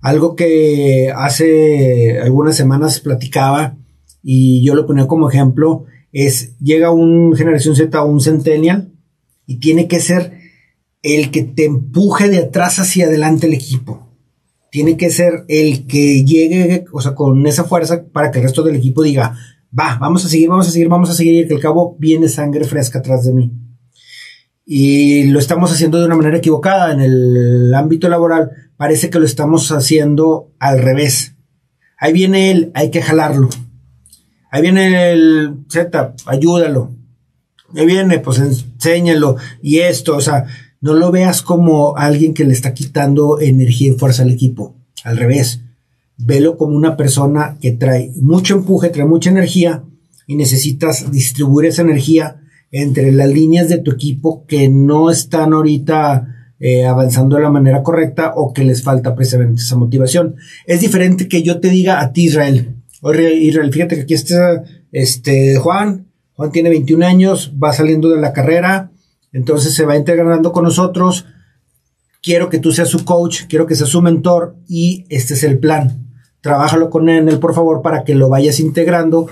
Algo 0.00 0.36
que 0.36 1.12
hace 1.16 2.20
algunas 2.20 2.54
semanas 2.54 3.00
platicaba 3.00 3.76
y 4.22 4.64
yo 4.64 4.74
lo 4.74 4.86
ponía 4.86 5.08
como 5.08 5.28
ejemplo 5.28 5.84
es 6.12 6.56
llega 6.58 6.92
un 6.92 7.34
generación 7.34 7.74
Z 7.74 8.00
o 8.00 8.06
un 8.06 8.20
centennial 8.20 8.92
y 9.46 9.58
tiene 9.58 9.88
que 9.88 9.98
ser 9.98 10.38
el 11.02 11.30
que 11.30 11.42
te 11.42 11.64
empuje 11.64 12.28
de 12.28 12.38
atrás 12.38 12.78
hacia 12.78 13.06
adelante 13.06 13.46
el 13.46 13.54
equipo 13.54 14.05
tiene 14.70 14.96
que 14.96 15.10
ser 15.10 15.44
el 15.48 15.86
que 15.86 16.24
llegue, 16.24 16.84
o 16.92 17.00
sea, 17.00 17.14
con 17.14 17.46
esa 17.46 17.64
fuerza 17.64 18.04
para 18.12 18.30
que 18.30 18.38
el 18.38 18.44
resto 18.44 18.62
del 18.62 18.76
equipo 18.76 19.02
diga, 19.02 19.36
va, 19.78 19.98
vamos 19.98 20.24
a 20.24 20.28
seguir, 20.28 20.48
vamos 20.48 20.68
a 20.68 20.70
seguir, 20.70 20.88
vamos 20.88 21.10
a 21.10 21.14
seguir, 21.14 21.44
y 21.44 21.48
que 21.48 21.54
al 21.54 21.60
cabo 21.60 21.96
viene 21.98 22.28
sangre 22.28 22.64
fresca 22.64 22.98
atrás 22.98 23.24
de 23.24 23.32
mí. 23.32 23.52
y 24.68 25.24
lo 25.28 25.38
estamos 25.38 25.72
haciendo 25.72 26.00
de 26.00 26.06
una 26.06 26.16
manera 26.16 26.38
equivocada. 26.38 26.92
En 26.92 27.00
el 27.00 27.72
ámbito 27.72 28.08
laboral 28.08 28.50
parece 28.76 29.10
que 29.10 29.20
lo 29.20 29.24
estamos 29.24 29.70
haciendo 29.70 30.52
al 30.58 30.82
revés. 30.82 31.36
Ahí 31.98 32.12
viene 32.12 32.50
él, 32.50 32.72
hay 32.74 32.90
que 32.90 33.00
jalarlo. 33.00 33.48
Ahí 34.50 34.62
viene 34.62 35.12
el 35.12 35.64
Z, 35.68 36.14
ayúdalo. 36.26 36.92
Ahí 37.76 37.86
viene, 37.86 38.18
pues 38.18 38.38
enséñalo. 38.38 39.36
Y 39.62 39.78
esto, 39.78 40.16
o 40.16 40.20
sea, 40.20 40.46
no 40.86 40.94
lo 40.94 41.10
veas 41.10 41.42
como 41.42 41.96
alguien 41.96 42.32
que 42.32 42.44
le 42.44 42.52
está 42.52 42.72
quitando 42.72 43.40
energía 43.40 43.88
y 43.90 43.98
fuerza 43.98 44.22
al 44.22 44.30
equipo. 44.30 44.76
Al 45.02 45.16
revés. 45.16 45.62
Velo 46.16 46.56
como 46.56 46.76
una 46.76 46.96
persona 46.96 47.58
que 47.60 47.72
trae 47.72 48.12
mucho 48.20 48.54
empuje, 48.54 48.90
trae 48.90 49.04
mucha 49.04 49.30
energía 49.30 49.82
y 50.28 50.36
necesitas 50.36 51.10
distribuir 51.10 51.66
esa 51.66 51.82
energía 51.82 52.40
entre 52.70 53.10
las 53.10 53.28
líneas 53.28 53.68
de 53.68 53.78
tu 53.78 53.90
equipo 53.90 54.46
que 54.46 54.68
no 54.68 55.10
están 55.10 55.54
ahorita 55.54 56.52
eh, 56.60 56.86
avanzando 56.86 57.34
de 57.34 57.42
la 57.42 57.50
manera 57.50 57.82
correcta 57.82 58.34
o 58.36 58.52
que 58.52 58.64
les 58.64 58.84
falta 58.84 59.16
precisamente 59.16 59.62
esa 59.62 59.74
motivación. 59.74 60.36
Es 60.66 60.80
diferente 60.80 61.26
que 61.26 61.42
yo 61.42 61.58
te 61.58 61.68
diga 61.68 62.00
a 62.00 62.12
ti, 62.12 62.26
Israel, 62.26 62.76
oye, 63.02 63.34
Israel, 63.34 63.72
fíjate 63.72 63.96
que 63.96 64.02
aquí 64.02 64.14
está 64.14 64.62
este 64.92 65.56
Juan, 65.56 66.06
Juan 66.34 66.52
tiene 66.52 66.70
21 66.70 67.04
años, 67.04 67.52
va 67.60 67.72
saliendo 67.72 68.08
de 68.08 68.20
la 68.20 68.32
carrera, 68.32 68.92
entonces 69.36 69.74
se 69.74 69.84
va 69.84 69.98
integrando 69.98 70.50
con 70.50 70.64
nosotros, 70.64 71.26
quiero 72.22 72.48
que 72.48 72.58
tú 72.58 72.72
seas 72.72 72.88
su 72.88 73.04
coach, 73.04 73.42
quiero 73.50 73.66
que 73.66 73.74
seas 73.74 73.90
su 73.90 74.00
mentor 74.00 74.56
y 74.66 75.04
este 75.10 75.34
es 75.34 75.42
el 75.42 75.58
plan. 75.58 76.08
Trabájalo 76.40 76.88
con 76.88 77.10
él, 77.10 77.38
por 77.38 77.54
favor, 77.54 77.82
para 77.82 78.02
que 78.02 78.14
lo 78.14 78.30
vayas 78.30 78.60
integrando. 78.60 79.26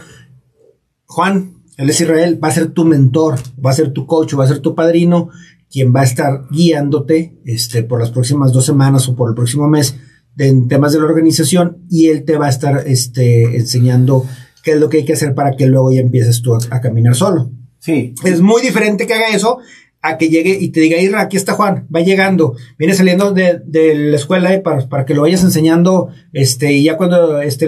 Juan, 1.07 1.55
él 1.79 1.89
es 1.89 2.03
Israel, 2.03 2.39
va 2.43 2.49
a 2.49 2.53
ser 2.53 2.73
tu 2.73 2.85
mentor, 2.85 3.37
va 3.65 3.71
a 3.71 3.75
ser 3.75 3.95
tu 3.95 4.07
coach, 4.07 4.39
va 4.39 4.45
a 4.45 4.49
ser 4.49 4.59
tu 4.59 4.75
padrino, 4.75 5.31
quien 5.71 5.95
va 5.95 6.03
a 6.03 6.05
estar 6.05 6.49
guiándote 6.51 7.41
este, 7.47 7.83
por 7.83 7.99
las 7.99 8.11
próximas 8.11 8.53
dos 8.53 8.67
semanas 8.67 9.09
o 9.09 9.17
por 9.17 9.31
el 9.31 9.35
próximo 9.35 9.69
mes 9.69 9.97
en 10.37 10.69
temas 10.69 10.93
de 10.93 10.99
la 10.99 11.07
organización 11.07 11.79
y 11.89 12.09
él 12.09 12.27
te 12.27 12.37
va 12.37 12.47
a 12.47 12.51
estar 12.51 12.87
este, 12.87 13.57
enseñando 13.57 14.27
qué 14.63 14.73
es 14.73 14.81
lo 14.81 14.91
que 14.91 14.99
hay 14.99 15.05
que 15.07 15.15
hacer 15.15 15.35
para 15.35 15.57
que 15.57 15.67
luego 15.67 15.91
ya 15.91 16.01
empieces 16.01 16.43
tú 16.43 16.53
a, 16.53 16.59
a 16.69 16.83
caminar 16.83 17.15
solo. 17.15 17.51
Sí. 17.79 18.15
Es 18.23 18.43
muy 18.43 18.61
diferente 18.61 19.07
que 19.07 19.15
haga 19.15 19.29
eso 19.29 19.61
a 20.05 20.19
que 20.19 20.29
llegue 20.29 20.59
y 20.61 20.69
te 20.69 20.81
diga, 20.81 21.01
Irra, 21.01 21.23
aquí 21.23 21.39
está 21.39 21.55
Juan, 21.55 21.89
va 21.95 22.01
llegando, 22.01 22.55
viene 22.79 22.93
saliendo 22.93 23.33
de, 23.33 23.63
la 23.73 24.17
escuela 24.17 24.63
para, 24.63 24.87
para, 24.87 25.07
que 25.07 25.15
lo 25.15 25.23
vayas 25.23 25.43
enseñando, 25.43 26.11
este, 26.35 26.75
y 26.75 26.85
ya 26.85 26.99
cuando 26.99 27.41
esté, 27.41 27.67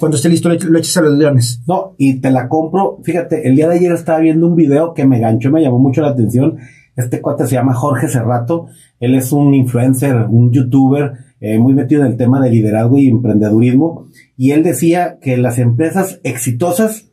cuando 0.00 0.16
esté 0.16 0.28
listo 0.28 0.48
lo, 0.48 0.78
eches 0.78 0.96
a 0.96 1.02
los 1.02 1.16
leones. 1.16 1.62
No, 1.68 1.94
y 1.96 2.20
te 2.20 2.32
la 2.32 2.48
compro, 2.48 2.98
fíjate, 3.04 3.46
el 3.46 3.54
día 3.54 3.68
de 3.68 3.76
ayer 3.76 3.92
estaba 3.92 4.18
viendo 4.18 4.48
un 4.48 4.56
video 4.56 4.94
que 4.94 5.06
me 5.06 5.20
ganchó, 5.20 5.52
me 5.52 5.62
llamó 5.62 5.78
mucho 5.78 6.02
la 6.02 6.08
atención, 6.08 6.58
este 6.96 7.20
cuate 7.20 7.46
se 7.46 7.54
llama 7.54 7.72
Jorge 7.72 8.08
Cerrato, 8.08 8.66
él 8.98 9.14
es 9.14 9.30
un 9.30 9.54
influencer, 9.54 10.26
un 10.28 10.50
youtuber, 10.50 11.12
eh, 11.40 11.60
muy 11.60 11.72
metido 11.72 12.00
en 12.00 12.08
el 12.08 12.16
tema 12.16 12.42
de 12.42 12.50
liderazgo 12.50 12.98
y 12.98 13.06
emprendedurismo, 13.06 14.08
y 14.36 14.50
él 14.50 14.64
decía 14.64 15.18
que 15.22 15.36
las 15.36 15.58
empresas 15.58 16.20
exitosas 16.24 17.06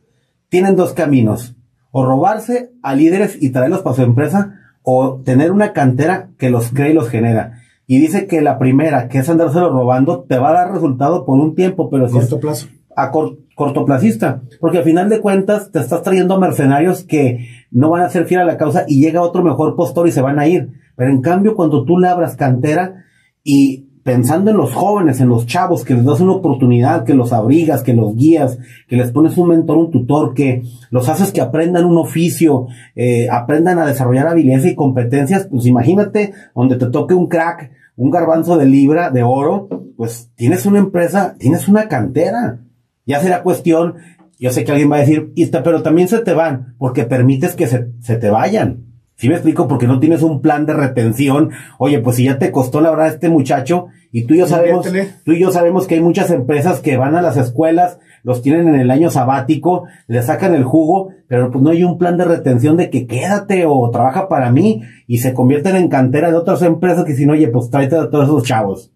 tienen 0.48 0.74
dos 0.74 0.94
caminos, 0.94 1.54
o 1.90 2.04
robarse 2.04 2.70
a 2.82 2.94
líderes 2.94 3.36
y 3.40 3.50
traerlos 3.50 3.82
para 3.82 3.96
su 3.96 4.02
empresa 4.02 4.54
o 4.82 5.20
tener 5.24 5.52
una 5.52 5.72
cantera 5.72 6.30
que 6.38 6.50
los 6.50 6.70
cree 6.70 6.90
y 6.90 6.94
los 6.94 7.08
genera. 7.08 7.60
Y 7.86 7.98
dice 7.98 8.26
que 8.26 8.42
la 8.42 8.58
primera, 8.58 9.08
que 9.08 9.18
es 9.18 9.28
andárselo 9.28 9.70
robando, 9.70 10.24
te 10.28 10.38
va 10.38 10.50
a 10.50 10.52
dar 10.52 10.72
resultado 10.72 11.24
por 11.24 11.38
un 11.40 11.54
tiempo, 11.54 11.88
pero 11.90 12.08
corto 12.10 12.38
plazo. 12.38 12.68
A 12.94 13.10
cortoplacista, 13.54 14.42
porque 14.60 14.78
al 14.78 14.84
final 14.84 15.08
de 15.08 15.20
cuentas 15.20 15.70
te 15.70 15.78
estás 15.78 16.02
trayendo 16.02 16.38
mercenarios 16.38 17.04
que 17.04 17.46
no 17.70 17.90
van 17.90 18.02
a 18.02 18.08
ser 18.08 18.26
fieles 18.26 18.44
a 18.44 18.46
la 18.46 18.56
causa 18.56 18.84
y 18.88 19.00
llega 19.00 19.22
otro 19.22 19.42
mejor 19.42 19.76
postor 19.76 20.08
y 20.08 20.12
se 20.12 20.20
van 20.20 20.38
a 20.38 20.46
ir. 20.46 20.70
Pero 20.96 21.10
en 21.10 21.22
cambio, 21.22 21.54
cuando 21.54 21.84
tú 21.84 21.98
labras 21.98 22.36
cantera 22.36 23.04
y 23.44 23.87
pensando 24.08 24.50
en 24.50 24.56
los 24.56 24.72
jóvenes, 24.72 25.20
en 25.20 25.28
los 25.28 25.44
chavos, 25.44 25.84
que 25.84 25.92
les 25.92 26.02
das 26.02 26.20
una 26.20 26.32
oportunidad, 26.32 27.04
que 27.04 27.12
los 27.12 27.34
abrigas, 27.34 27.82
que 27.82 27.92
los 27.92 28.16
guías, 28.16 28.58
que 28.88 28.96
les 28.96 29.12
pones 29.12 29.36
un 29.36 29.48
mentor, 29.48 29.76
un 29.76 29.90
tutor, 29.90 30.32
que 30.32 30.62
los 30.88 31.10
haces 31.10 31.30
que 31.30 31.42
aprendan 31.42 31.84
un 31.84 31.98
oficio, 31.98 32.68
eh, 32.96 33.28
aprendan 33.30 33.78
a 33.78 33.84
desarrollar 33.84 34.28
habilidades 34.28 34.64
y 34.64 34.74
competencias, 34.74 35.46
pues 35.50 35.66
imagínate 35.66 36.32
donde 36.54 36.76
te 36.76 36.86
toque 36.86 37.12
un 37.12 37.26
crack, 37.26 37.70
un 37.96 38.10
garbanzo 38.10 38.56
de 38.56 38.64
libra, 38.64 39.10
de 39.10 39.24
oro, 39.24 39.68
pues 39.98 40.30
tienes 40.36 40.64
una 40.64 40.78
empresa, 40.78 41.36
tienes 41.38 41.68
una 41.68 41.86
cantera. 41.86 42.60
Ya 43.04 43.20
será 43.20 43.42
cuestión, 43.42 43.96
yo 44.40 44.52
sé 44.52 44.64
que 44.64 44.72
alguien 44.72 44.90
va 44.90 44.96
a 44.96 45.00
decir, 45.00 45.34
pero 45.52 45.82
también 45.82 46.08
se 46.08 46.20
te 46.20 46.32
van, 46.32 46.76
porque 46.78 47.04
permites 47.04 47.54
que 47.54 47.66
se, 47.66 47.90
se 48.00 48.16
te 48.16 48.30
vayan. 48.30 48.87
¿Sí 49.18 49.28
me 49.28 49.34
explico? 49.34 49.66
Porque 49.66 49.88
no 49.88 49.98
tienes 49.98 50.22
un 50.22 50.40
plan 50.40 50.64
de 50.64 50.74
retención. 50.74 51.50
Oye, 51.78 51.98
pues 51.98 52.16
si 52.16 52.24
ya 52.24 52.38
te 52.38 52.52
costó 52.52 52.80
la 52.80 52.90
verdad 52.90 53.08
este 53.08 53.28
muchacho, 53.28 53.88
y 54.12 54.26
tú 54.26 54.34
y 54.34 54.38
yo 54.38 54.46
sabemos, 54.46 54.86
tú 55.24 55.32
y 55.32 55.40
yo 55.40 55.50
sabemos 55.50 55.88
que 55.88 55.96
hay 55.96 56.00
muchas 56.00 56.30
empresas 56.30 56.78
que 56.78 56.96
van 56.96 57.16
a 57.16 57.20
las 57.20 57.36
escuelas, 57.36 57.98
los 58.22 58.42
tienen 58.42 58.68
en 58.68 58.76
el 58.76 58.92
año 58.92 59.10
sabático, 59.10 59.86
le 60.06 60.22
sacan 60.22 60.54
el 60.54 60.62
jugo, 60.62 61.08
pero 61.26 61.50
pues 61.50 61.64
no 61.64 61.70
hay 61.70 61.82
un 61.82 61.98
plan 61.98 62.16
de 62.16 62.26
retención 62.26 62.76
de 62.76 62.90
que 62.90 63.08
quédate 63.08 63.64
o 63.66 63.90
trabaja 63.90 64.28
para 64.28 64.52
mí 64.52 64.82
y 65.08 65.18
se 65.18 65.34
convierten 65.34 65.74
en 65.74 65.88
cantera 65.88 66.30
de 66.30 66.36
otras 66.36 66.62
empresas 66.62 67.04
que 67.04 67.16
si 67.16 67.26
no, 67.26 67.32
oye, 67.32 67.48
pues 67.48 67.70
tráete 67.70 67.96
a 67.96 68.10
todos 68.10 68.26
esos 68.26 68.44
chavos. 68.44 68.92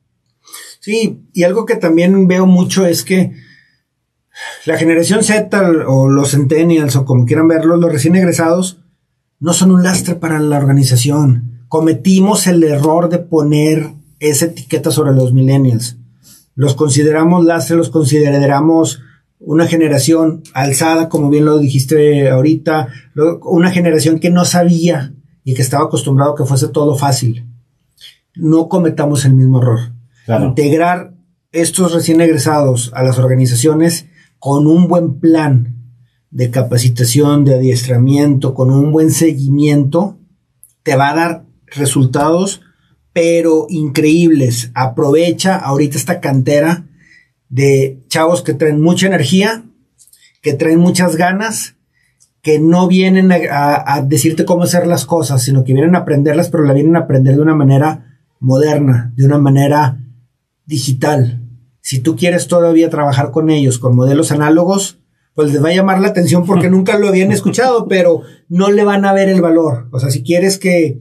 Sí, 0.78 1.24
y 1.32 1.42
algo 1.42 1.66
que 1.66 1.74
también 1.74 2.28
veo 2.28 2.46
mucho 2.46 2.86
es 2.86 3.02
que 3.02 3.32
la 4.66 4.76
generación 4.76 5.24
Z 5.24 5.60
o 5.88 6.08
los 6.08 6.30
centennials 6.30 6.94
o 6.94 7.04
como 7.04 7.26
quieran 7.26 7.48
verlos, 7.48 7.80
los 7.80 7.92
recién 7.92 8.14
egresados, 8.14 8.81
no 9.42 9.52
son 9.52 9.72
un 9.72 9.82
lastre 9.82 10.14
para 10.14 10.38
la 10.38 10.56
organización. 10.56 11.64
Cometimos 11.66 12.46
el 12.46 12.62
error 12.62 13.08
de 13.08 13.18
poner 13.18 13.90
esa 14.20 14.44
etiqueta 14.44 14.92
sobre 14.92 15.12
los 15.12 15.32
millennials. 15.32 15.96
Los 16.54 16.76
consideramos 16.76 17.44
lastre, 17.44 17.76
los 17.76 17.90
consideramos 17.90 19.00
una 19.40 19.66
generación 19.66 20.44
alzada, 20.54 21.08
como 21.08 21.28
bien 21.28 21.44
lo 21.44 21.58
dijiste 21.58 22.30
ahorita, 22.30 22.86
una 23.42 23.72
generación 23.72 24.20
que 24.20 24.30
no 24.30 24.44
sabía 24.44 25.12
y 25.42 25.54
que 25.54 25.62
estaba 25.62 25.86
acostumbrado 25.86 26.34
a 26.34 26.36
que 26.36 26.44
fuese 26.44 26.68
todo 26.68 26.94
fácil. 26.94 27.44
No 28.36 28.68
cometamos 28.68 29.24
el 29.24 29.34
mismo 29.34 29.60
error. 29.60 29.80
Integrar 30.28 31.14
estos 31.50 31.92
recién 31.92 32.20
egresados 32.20 32.92
a 32.94 33.02
las 33.02 33.18
organizaciones 33.18 34.06
con 34.38 34.68
un 34.68 34.86
buen 34.86 35.18
plan 35.18 35.81
de 36.32 36.50
capacitación, 36.50 37.44
de 37.44 37.54
adiestramiento, 37.54 38.54
con 38.54 38.70
un 38.70 38.90
buen 38.90 39.10
seguimiento, 39.10 40.18
te 40.82 40.96
va 40.96 41.10
a 41.10 41.14
dar 41.14 41.44
resultados, 41.66 42.62
pero 43.12 43.66
increíbles. 43.68 44.70
Aprovecha 44.74 45.56
ahorita 45.56 45.98
esta 45.98 46.20
cantera 46.20 46.86
de 47.50 48.00
chavos 48.08 48.42
que 48.42 48.54
traen 48.54 48.80
mucha 48.80 49.06
energía, 49.06 49.64
que 50.40 50.54
traen 50.54 50.80
muchas 50.80 51.16
ganas, 51.16 51.76
que 52.40 52.58
no 52.58 52.88
vienen 52.88 53.30
a, 53.30 53.84
a, 53.86 54.02
decirte 54.02 54.46
cómo 54.46 54.62
hacer 54.62 54.86
las 54.86 55.04
cosas, 55.04 55.42
sino 55.42 55.64
que 55.64 55.74
vienen 55.74 55.94
a 55.94 56.00
aprenderlas, 56.00 56.48
pero 56.48 56.64
la 56.64 56.72
vienen 56.72 56.96
a 56.96 57.00
aprender 57.00 57.36
de 57.36 57.42
una 57.42 57.54
manera 57.54 58.18
moderna, 58.40 59.12
de 59.16 59.26
una 59.26 59.38
manera 59.38 60.00
digital. 60.64 61.42
Si 61.82 62.00
tú 62.00 62.16
quieres 62.16 62.48
todavía 62.48 62.88
trabajar 62.88 63.30
con 63.30 63.50
ellos 63.50 63.78
con 63.78 63.94
modelos 63.94 64.32
análogos, 64.32 65.01
pues 65.34 65.52
les 65.52 65.62
va 65.62 65.70
a 65.70 65.74
llamar 65.74 66.00
la 66.00 66.08
atención 66.08 66.44
porque 66.46 66.70
nunca 66.70 66.98
lo 66.98 67.08
habían 67.08 67.32
escuchado, 67.32 67.88
pero 67.88 68.22
no 68.48 68.70
le 68.70 68.84
van 68.84 69.04
a 69.04 69.12
ver 69.12 69.28
el 69.28 69.40
valor. 69.40 69.88
O 69.92 70.00
sea, 70.00 70.10
si 70.10 70.22
quieres 70.22 70.58
que, 70.58 70.98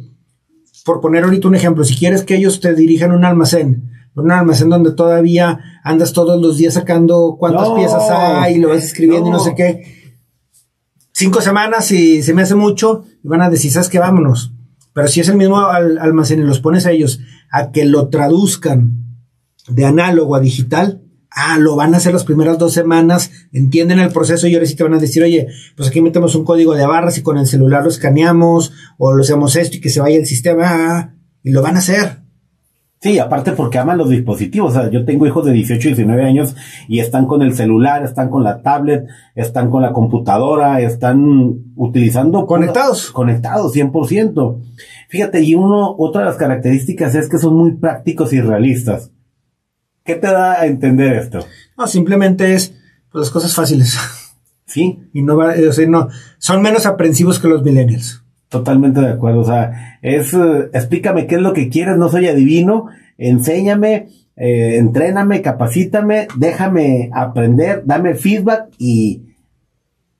por 0.85 1.01
poner 1.01 1.23
ahorita 1.23 1.47
un 1.47 1.55
ejemplo, 1.55 1.83
si 1.83 1.95
quieres 1.95 2.23
que 2.23 2.35
ellos 2.35 2.59
te 2.59 2.73
dirijan 2.73 3.11
un 3.11 3.25
almacén, 3.25 3.89
un 4.15 4.31
almacén 4.31 4.69
donde 4.69 4.91
todavía 4.91 5.59
andas 5.83 6.13
todos 6.13 6.41
los 6.41 6.57
días 6.57 6.73
sacando 6.73 7.37
cuántas 7.39 7.69
piezas 7.71 8.03
hay 8.09 8.55
y 8.55 8.59
lo 8.59 8.69
vas 8.69 8.83
escribiendo 8.83 9.29
y 9.29 9.31
no 9.31 9.39
sé 9.39 9.55
qué. 9.55 10.01
Cinco 11.13 11.41
semanas 11.41 11.91
y 11.91 12.23
se 12.23 12.33
me 12.33 12.41
hace 12.41 12.55
mucho 12.55 13.03
y 13.23 13.27
van 13.27 13.41
a 13.41 13.49
decir, 13.49 13.71
¿sabes 13.71 13.89
qué? 13.89 13.99
Vámonos. 13.99 14.53
Pero 14.93 15.07
si 15.07 15.21
es 15.21 15.29
el 15.29 15.37
mismo 15.37 15.59
almacén 15.59 16.39
y 16.39 16.43
los 16.43 16.59
pones 16.59 16.85
a 16.85 16.91
ellos 16.91 17.19
a 17.51 17.71
que 17.71 17.85
lo 17.85 18.09
traduzcan 18.09 19.01
de 19.69 19.85
análogo 19.85 20.35
a 20.35 20.39
digital, 20.39 21.01
ah, 21.31 21.57
lo 21.57 21.75
van 21.75 21.93
a 21.93 21.97
hacer 21.97 22.13
las 22.13 22.23
primeras 22.23 22.57
dos 22.57 22.73
semanas, 22.73 23.31
entienden 23.51 23.99
el 23.99 24.11
proceso 24.11 24.47
y 24.47 24.53
ahora 24.53 24.65
sí 24.65 24.75
te 24.75 24.83
van 24.83 24.93
a 24.93 24.99
decir, 24.99 25.23
oye, 25.23 25.47
pues 25.75 25.89
aquí 25.89 26.01
metemos 26.01 26.35
un 26.35 26.45
código 26.45 26.75
de 26.75 26.85
barras 26.85 27.17
y 27.17 27.23
con 27.23 27.37
el 27.37 27.47
celular 27.47 27.83
lo 27.83 27.89
escaneamos 27.89 28.73
o 28.97 29.13
lo 29.13 29.21
hacemos 29.21 29.55
esto 29.55 29.77
y 29.77 29.81
que 29.81 29.89
se 29.89 30.01
vaya 30.01 30.17
el 30.17 30.25
sistema 30.25 30.63
ah, 30.65 31.13
y 31.43 31.51
lo 31.51 31.61
van 31.61 31.75
a 31.75 31.79
hacer. 31.79 32.21
Sí, 33.03 33.17
aparte 33.17 33.53
porque 33.53 33.79
aman 33.79 33.97
los 33.97 34.11
dispositivos. 34.11 34.75
O 34.75 34.79
sea, 34.79 34.91
yo 34.91 35.05
tengo 35.05 35.25
hijos 35.25 35.43
de 35.43 35.53
18 35.53 35.87
y 35.87 35.91
19 35.93 36.23
años 36.23 36.55
y 36.87 36.99
están 36.99 37.25
con 37.25 37.41
el 37.41 37.55
celular, 37.55 38.03
están 38.03 38.29
con 38.29 38.43
la 38.43 38.61
tablet, 38.61 39.07
están 39.33 39.71
con 39.71 39.81
la 39.81 39.91
computadora, 39.91 40.81
están 40.81 41.73
utilizando... 41.75 42.45
Conectados. 42.45 43.09
conectados, 43.09 43.75
100%. 43.75 44.61
Fíjate, 45.09 45.41
y 45.41 45.55
uno, 45.55 45.95
otra 45.97 46.21
de 46.21 46.27
las 46.27 46.37
características 46.37 47.15
es 47.15 47.27
que 47.27 47.39
son 47.39 47.55
muy 47.55 47.71
prácticos 47.71 48.33
y 48.33 48.41
realistas. 48.41 49.11
¿Qué 50.03 50.15
te 50.15 50.27
da 50.27 50.59
a 50.59 50.65
entender 50.65 51.13
esto? 51.13 51.45
No, 51.77 51.87
simplemente 51.87 52.53
es 52.53 52.73
pues, 53.11 53.21
las 53.21 53.29
cosas 53.31 53.53
fáciles. 53.53 53.97
Sí. 54.65 54.99
Y 55.13 55.21
no 55.21 55.35
va, 55.35 55.53
o 55.67 55.73
sea, 55.73 55.85
no, 55.87 56.07
son 56.37 56.61
menos 56.61 56.85
aprensivos 56.85 57.39
que 57.39 57.49
los 57.49 57.61
millennials. 57.61 58.23
Totalmente 58.47 59.01
de 59.01 59.09
acuerdo. 59.09 59.41
O 59.41 59.45
sea, 59.45 59.97
es, 60.01 60.33
eh, 60.33 60.69
explícame 60.73 61.27
qué 61.27 61.35
es 61.35 61.41
lo 61.41 61.51
que 61.51 61.67
quieres, 61.67 61.97
no 61.97 62.07
soy 62.07 62.27
adivino, 62.27 62.87
enséñame, 63.17 64.07
eh, 64.37 64.77
entréname, 64.77 65.41
capacítame, 65.41 66.29
déjame 66.37 67.09
aprender, 67.13 67.83
dame 67.85 68.15
feedback 68.15 68.69
y, 68.77 69.30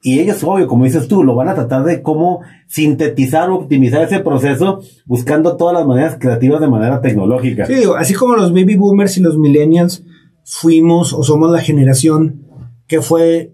y 0.01 0.20
ellos, 0.20 0.43
obvio, 0.43 0.67
como 0.67 0.86
dices 0.86 1.08
tú, 1.08 1.24
lo 1.24 1.36
van 1.36 1.50
a 1.50 1.55
tratar 1.55 1.84
de 1.84 2.01
cómo 2.01 2.41
sintetizar 2.67 3.50
o 3.50 3.55
optimizar 3.55 4.03
ese 4.03 4.20
proceso 4.20 4.81
buscando 5.05 5.58
todas 5.58 5.75
las 5.75 5.86
maneras 5.86 6.17
creativas 6.20 6.60
de 6.60 6.67
manera 6.67 7.01
tecnológica. 7.01 7.67
Sí, 7.67 7.75
digo, 7.75 7.96
así 7.96 8.13
como 8.13 8.36
los 8.36 8.51
baby 8.51 8.75
boomers 8.75 9.17
y 9.17 9.22
los 9.22 9.38
millennials 9.38 10.03
fuimos 10.43 11.13
o 11.13 11.24
somos 11.24 11.51
la 11.51 11.62
generación 11.62 12.48
que 12.88 13.01
fue 13.01 13.53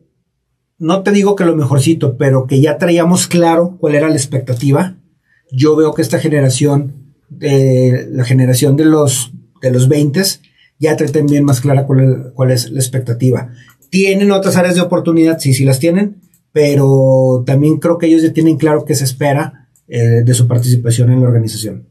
no 0.80 1.02
te 1.02 1.12
digo 1.12 1.36
que 1.36 1.46
lo 1.46 1.56
mejorcito, 1.56 2.18
pero 2.18 2.46
que 2.46 2.62
ya 2.62 2.78
traíamos 2.78 3.28
claro 3.28 3.78
cuál 3.80 3.96
era 3.96 4.10
la 4.10 4.16
expectativa. 4.16 4.98
Yo 5.52 5.76
veo 5.76 5.94
que 5.94 6.02
esta 6.02 6.20
generación, 6.20 7.16
eh, 7.42 8.08
la 8.12 8.26
generación 8.26 8.76
de 8.78 8.86
los, 8.86 9.32
de 9.62 9.72
los 9.72 9.88
20, 9.88 10.22
ya 10.80 10.96
trae 10.96 11.10
también 11.10 11.46
más 11.46 11.62
clara 11.62 11.88
cuál 11.88 12.52
es, 12.52 12.70
la 12.70 12.80
expectativa. 12.80 13.50
Tienen 13.90 14.32
otras 14.32 14.56
áreas 14.56 14.76
de 14.76 14.82
oportunidad, 14.82 15.40
sí, 15.40 15.54
sí 15.54 15.66
las 15.66 15.80
tienen, 15.80 16.22
pero 16.52 17.44
también 17.46 17.78
creo 17.78 17.98
que 17.98 18.08
ellos 18.08 18.22
ya 18.22 18.34
tienen 18.34 18.58
claro 18.58 18.86
qué 18.86 18.96
se 18.96 19.04
espera 19.04 19.70
eh, 19.88 20.24
de 20.24 20.34
su 20.34 20.48
participación 20.48 21.12
en 21.12 21.22
la 21.22 21.28
organización. 21.28 21.88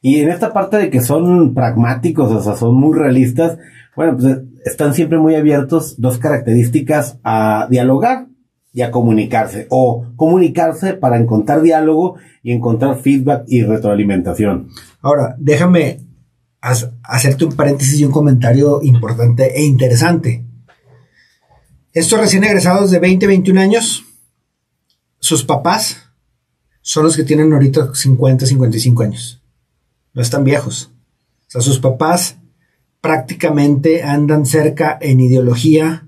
Y 0.00 0.20
en 0.20 0.28
esta 0.28 0.52
parte 0.52 0.76
de 0.76 0.90
que 0.90 1.00
son 1.00 1.54
pragmáticos, 1.54 2.30
o 2.30 2.40
sea, 2.40 2.54
son 2.54 2.76
muy 2.76 2.96
realistas, 2.96 3.58
bueno, 3.96 4.16
pues 4.16 4.38
están 4.64 4.94
siempre 4.94 5.18
muy 5.18 5.34
abiertos 5.34 6.00
dos 6.00 6.18
características 6.18 7.18
a 7.24 7.66
dialogar 7.70 8.28
y 8.72 8.82
a 8.82 8.90
comunicarse, 8.90 9.66
o 9.70 10.06
comunicarse 10.16 10.94
para 10.94 11.18
encontrar 11.18 11.62
diálogo 11.62 12.16
y 12.42 12.52
encontrar 12.52 13.00
feedback 13.00 13.44
y 13.48 13.62
retroalimentación. 13.62 14.68
Ahora, 15.00 15.34
déjame 15.38 16.00
hacerte 16.60 17.44
un 17.44 17.52
paréntesis 17.52 18.00
y 18.00 18.04
un 18.04 18.12
comentario 18.12 18.80
importante 18.82 19.58
e 19.58 19.64
interesante. 19.64 20.45
Estos 21.96 22.20
recién 22.20 22.44
egresados 22.44 22.90
de 22.90 22.98
20, 22.98 23.26
21 23.26 23.58
años, 23.58 24.04
sus 25.18 25.44
papás 25.44 26.02
son 26.82 27.04
los 27.04 27.16
que 27.16 27.24
tienen 27.24 27.50
ahorita 27.54 27.94
50, 27.94 28.44
55 28.44 29.02
años. 29.02 29.42
No 30.12 30.20
están 30.20 30.44
viejos. 30.44 30.90
O 31.46 31.50
sea, 31.50 31.62
sus 31.62 31.78
papás 31.78 32.36
prácticamente 33.00 34.02
andan 34.02 34.44
cerca 34.44 34.98
en 35.00 35.20
ideología, 35.20 36.06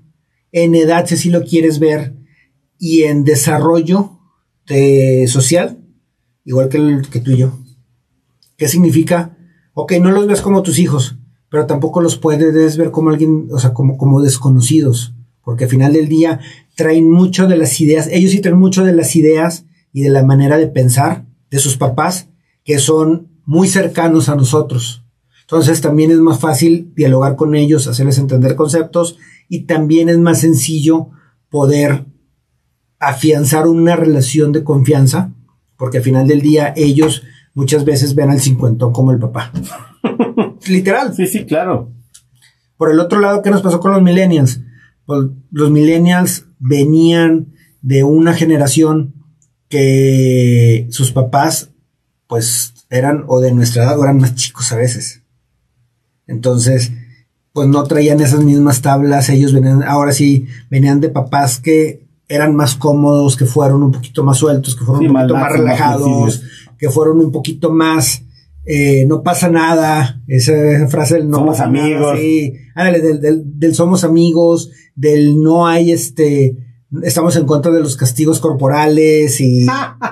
en 0.51 0.75
edad, 0.75 1.07
si 1.07 1.15
así 1.15 1.31
lo 1.31 1.43
quieres 1.43 1.79
ver, 1.79 2.13
y 2.77 3.05
en 3.05 3.23
desarrollo 3.23 4.19
de 4.67 5.25
social, 5.27 5.79
igual 6.45 6.69
que, 6.69 6.77
el, 6.77 7.09
que 7.09 7.19
tú 7.19 7.31
y 7.31 7.37
yo. 7.37 7.57
¿Qué 8.57 8.67
significa? 8.67 9.39
Ok, 9.73 9.93
no 9.93 10.11
los 10.11 10.27
ves 10.27 10.41
como 10.41 10.61
tus 10.61 10.77
hijos, 10.77 11.17
pero 11.49 11.65
tampoco 11.65 11.99
los 11.99 12.15
puedes 12.15 12.77
ver 12.77 12.91
como 12.91 13.09
alguien, 13.09 13.47
o 13.51 13.57
sea, 13.57 13.73
como, 13.73 13.97
como 13.97 14.21
desconocidos, 14.21 15.15
porque 15.43 15.65
al 15.65 15.69
final 15.69 15.93
del 15.93 16.07
día 16.07 16.39
traen 16.75 17.09
mucho 17.09 17.47
de 17.47 17.57
las 17.57 17.79
ideas, 17.81 18.07
ellos 18.11 18.31
sí 18.31 18.41
traen 18.41 18.57
mucho 18.57 18.83
de 18.83 18.93
las 18.93 19.15
ideas 19.15 19.65
y 19.91 20.01
de 20.01 20.09
la 20.09 20.23
manera 20.23 20.57
de 20.57 20.67
pensar 20.67 21.25
de 21.49 21.59
sus 21.59 21.77
papás, 21.77 22.29
que 22.63 22.79
son 22.79 23.29
muy 23.45 23.67
cercanos 23.67 24.29
a 24.29 24.35
nosotros. 24.35 25.03
Entonces 25.41 25.81
también 25.81 26.11
es 26.11 26.19
más 26.19 26.39
fácil 26.39 26.93
dialogar 26.95 27.35
con 27.35 27.55
ellos, 27.55 27.87
hacerles 27.87 28.19
entender 28.19 28.55
conceptos 28.55 29.17
y 29.47 29.61
también 29.61 30.07
es 30.09 30.19
más 30.19 30.41
sencillo 30.41 31.09
poder 31.49 32.05
afianzar 32.99 33.67
una 33.67 33.95
relación 33.95 34.51
de 34.51 34.63
confianza, 34.63 35.33
porque 35.77 35.97
al 35.97 36.03
final 36.03 36.27
del 36.27 36.41
día 36.41 36.73
ellos 36.75 37.23
muchas 37.55 37.85
veces 37.85 38.13
ven 38.13 38.29
al 38.29 38.39
cincuentón 38.39 38.93
como 38.93 39.11
el 39.11 39.19
papá. 39.19 39.51
Literal. 40.67 41.15
Sí, 41.15 41.25
sí, 41.25 41.45
claro. 41.45 41.91
Por 42.77 42.91
el 42.91 42.99
otro 42.99 43.19
lado, 43.19 43.41
¿qué 43.41 43.49
nos 43.49 43.61
pasó 43.61 43.79
con 43.79 43.91
los 43.91 44.01
millennials? 44.01 44.61
Pues 45.09 45.25
los 45.49 45.71
millennials 45.71 46.45
venían 46.59 47.55
de 47.81 48.03
una 48.03 48.35
generación 48.35 49.15
que 49.67 50.85
sus 50.91 51.11
papás, 51.11 51.71
pues, 52.27 52.75
eran 52.91 53.23
o 53.25 53.39
de 53.39 53.51
nuestra 53.51 53.85
edad 53.85 53.97
o 53.97 54.03
eran 54.03 54.19
más 54.19 54.35
chicos 54.35 54.71
a 54.71 54.75
veces. 54.75 55.23
Entonces, 56.27 56.91
pues 57.53 57.67
no 57.67 57.83
traían 57.85 58.21
esas 58.21 58.43
mismas 58.43 58.83
tablas, 58.83 59.29
ellos 59.29 59.51
venían, 59.51 59.81
ahora 59.81 60.11
sí, 60.11 60.45
venían 60.69 61.01
de 61.01 61.09
papás 61.09 61.59
que 61.59 62.05
eran 62.27 62.55
más 62.55 62.75
cómodos, 62.75 63.35
que 63.35 63.45
fueron 63.45 63.81
un 63.81 63.91
poquito 63.91 64.23
más 64.23 64.37
sueltos, 64.37 64.75
que 64.75 64.85
fueron 64.85 65.07
un 65.07 65.13
poquito 65.13 65.33
más, 65.33 65.51
relajados, 65.51 66.43
que 66.77 66.87
fueron 66.91 67.19
un 67.19 67.31
poquito 67.31 67.71
más, 67.71 68.21
eh, 68.71 69.07
no 69.07 69.23
pasa 69.23 69.49
nada, 69.49 70.21
esa, 70.27 70.53
frase 70.89 71.15
del 71.15 71.27
no 71.27 71.39
somos 71.39 71.59
amigos. 71.59 72.19
sí, 72.19 72.53
del, 72.75 73.73
somos 73.73 74.03
amigos, 74.03 74.69
del 74.93 75.41
no 75.41 75.65
hay 75.65 75.91
este, 75.91 76.55
estamos 77.01 77.35
en 77.35 77.47
contra 77.47 77.71
de 77.71 77.79
los 77.79 77.97
castigos 77.97 78.39
corporales 78.39 79.41
y... 79.41 79.65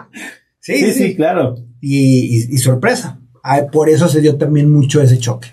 sí, 0.59 0.91
sí, 0.91 1.15
claro. 1.15 1.53
Y, 1.81 2.57
sorpresa. 2.57 3.21
por 3.71 3.89
eso 3.89 4.07
se 4.07 4.21
dio 4.21 4.37
también 4.37 4.71
mucho 4.71 5.03
ese 5.03 5.19
choque. 5.19 5.49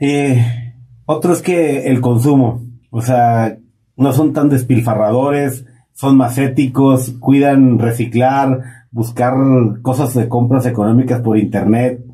Eh, 0.00 0.74
otro 1.06 1.32
es 1.32 1.40
que 1.40 1.86
el 1.86 2.02
consumo, 2.02 2.66
o 2.90 3.00
sea, 3.00 3.56
no 3.96 4.12
son 4.12 4.34
tan 4.34 4.50
despilfarradores, 4.50 5.64
son 5.94 6.18
más 6.18 6.36
éticos, 6.36 7.14
cuidan 7.18 7.78
reciclar, 7.78 8.83
buscar 8.94 9.34
cosas 9.82 10.14
de 10.14 10.28
compras 10.28 10.66
económicas 10.66 11.20
por 11.20 11.36
internet. 11.36 12.04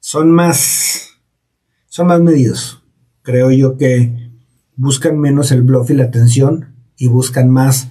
Son 0.00 0.30
más, 0.30 1.18
son 1.86 2.08
más 2.08 2.20
medidos. 2.20 2.84
Creo 3.22 3.50
yo 3.50 3.78
que 3.78 4.30
buscan 4.76 5.18
menos 5.18 5.50
el 5.50 5.62
bluff 5.62 5.90
y 5.90 5.94
la 5.94 6.04
atención 6.04 6.74
y 6.98 7.08
buscan 7.08 7.48
más 7.48 7.90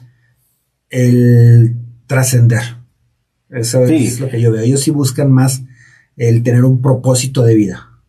el 0.89 1.75
trascender. 2.05 2.61
Eso 3.49 3.83
es 3.83 4.19
lo 4.19 4.29
que 4.29 4.41
yo 4.41 4.51
veo. 4.51 4.61
Ellos 4.61 4.81
sí 4.81 4.91
buscan 4.91 5.31
más 5.31 5.63
el 6.15 6.43
tener 6.43 6.65
un 6.65 6.83
propósito 6.83 7.43
de 7.43 7.55
vida. 7.55 8.03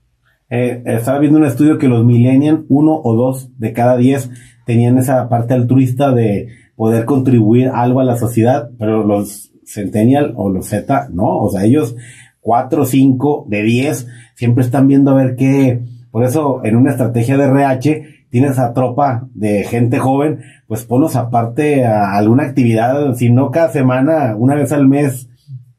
Eh, 0.50 0.82
estaba 0.84 1.18
viendo 1.18 1.38
un 1.38 1.46
estudio 1.46 1.78
que 1.78 1.88
los 1.88 2.04
millennials, 2.04 2.60
uno 2.68 3.00
o 3.02 3.14
dos 3.16 3.48
de 3.56 3.72
cada 3.72 3.96
diez, 3.96 4.30
tenían 4.66 4.98
esa 4.98 5.30
parte 5.30 5.54
altruista 5.54 6.12
de 6.12 6.48
poder 6.76 7.06
contribuir 7.06 7.68
algo 7.68 8.00
a 8.00 8.04
la 8.04 8.18
sociedad, 8.18 8.70
pero 8.78 9.04
los 9.06 9.47
centennial 9.68 10.32
o 10.36 10.50
los 10.50 10.66
Z, 10.66 11.08
no, 11.12 11.38
o 11.38 11.50
sea, 11.50 11.64
ellos 11.64 11.94
cuatro, 12.40 12.86
cinco 12.86 13.46
de 13.48 13.62
diez, 13.62 14.08
siempre 14.34 14.64
están 14.64 14.88
viendo 14.88 15.10
a 15.10 15.14
ver 15.14 15.36
qué, 15.36 15.82
por 16.10 16.24
eso 16.24 16.60
en 16.64 16.76
una 16.76 16.90
estrategia 16.90 17.36
de 17.36 17.44
RH 17.44 18.02
tienes 18.30 18.58
a 18.58 18.72
tropa 18.72 19.28
de 19.34 19.64
gente 19.64 19.98
joven, 19.98 20.40
pues 20.66 20.84
ponlos 20.84 21.16
aparte 21.16 21.84
a 21.84 22.16
alguna 22.16 22.44
actividad, 22.44 23.14
si 23.14 23.30
no 23.30 23.50
cada 23.50 23.70
semana, 23.70 24.34
una 24.36 24.54
vez 24.54 24.72
al 24.72 24.86
mes, 24.86 25.28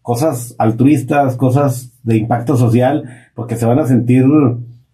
cosas 0.02 0.56
altruistas, 0.58 1.36
cosas 1.36 1.93
de 2.04 2.17
impacto 2.17 2.58
social, 2.58 3.04
porque 3.36 3.56
se 3.56 3.65
van 3.65 3.80
a 3.80 3.88
sentir 3.88 4.25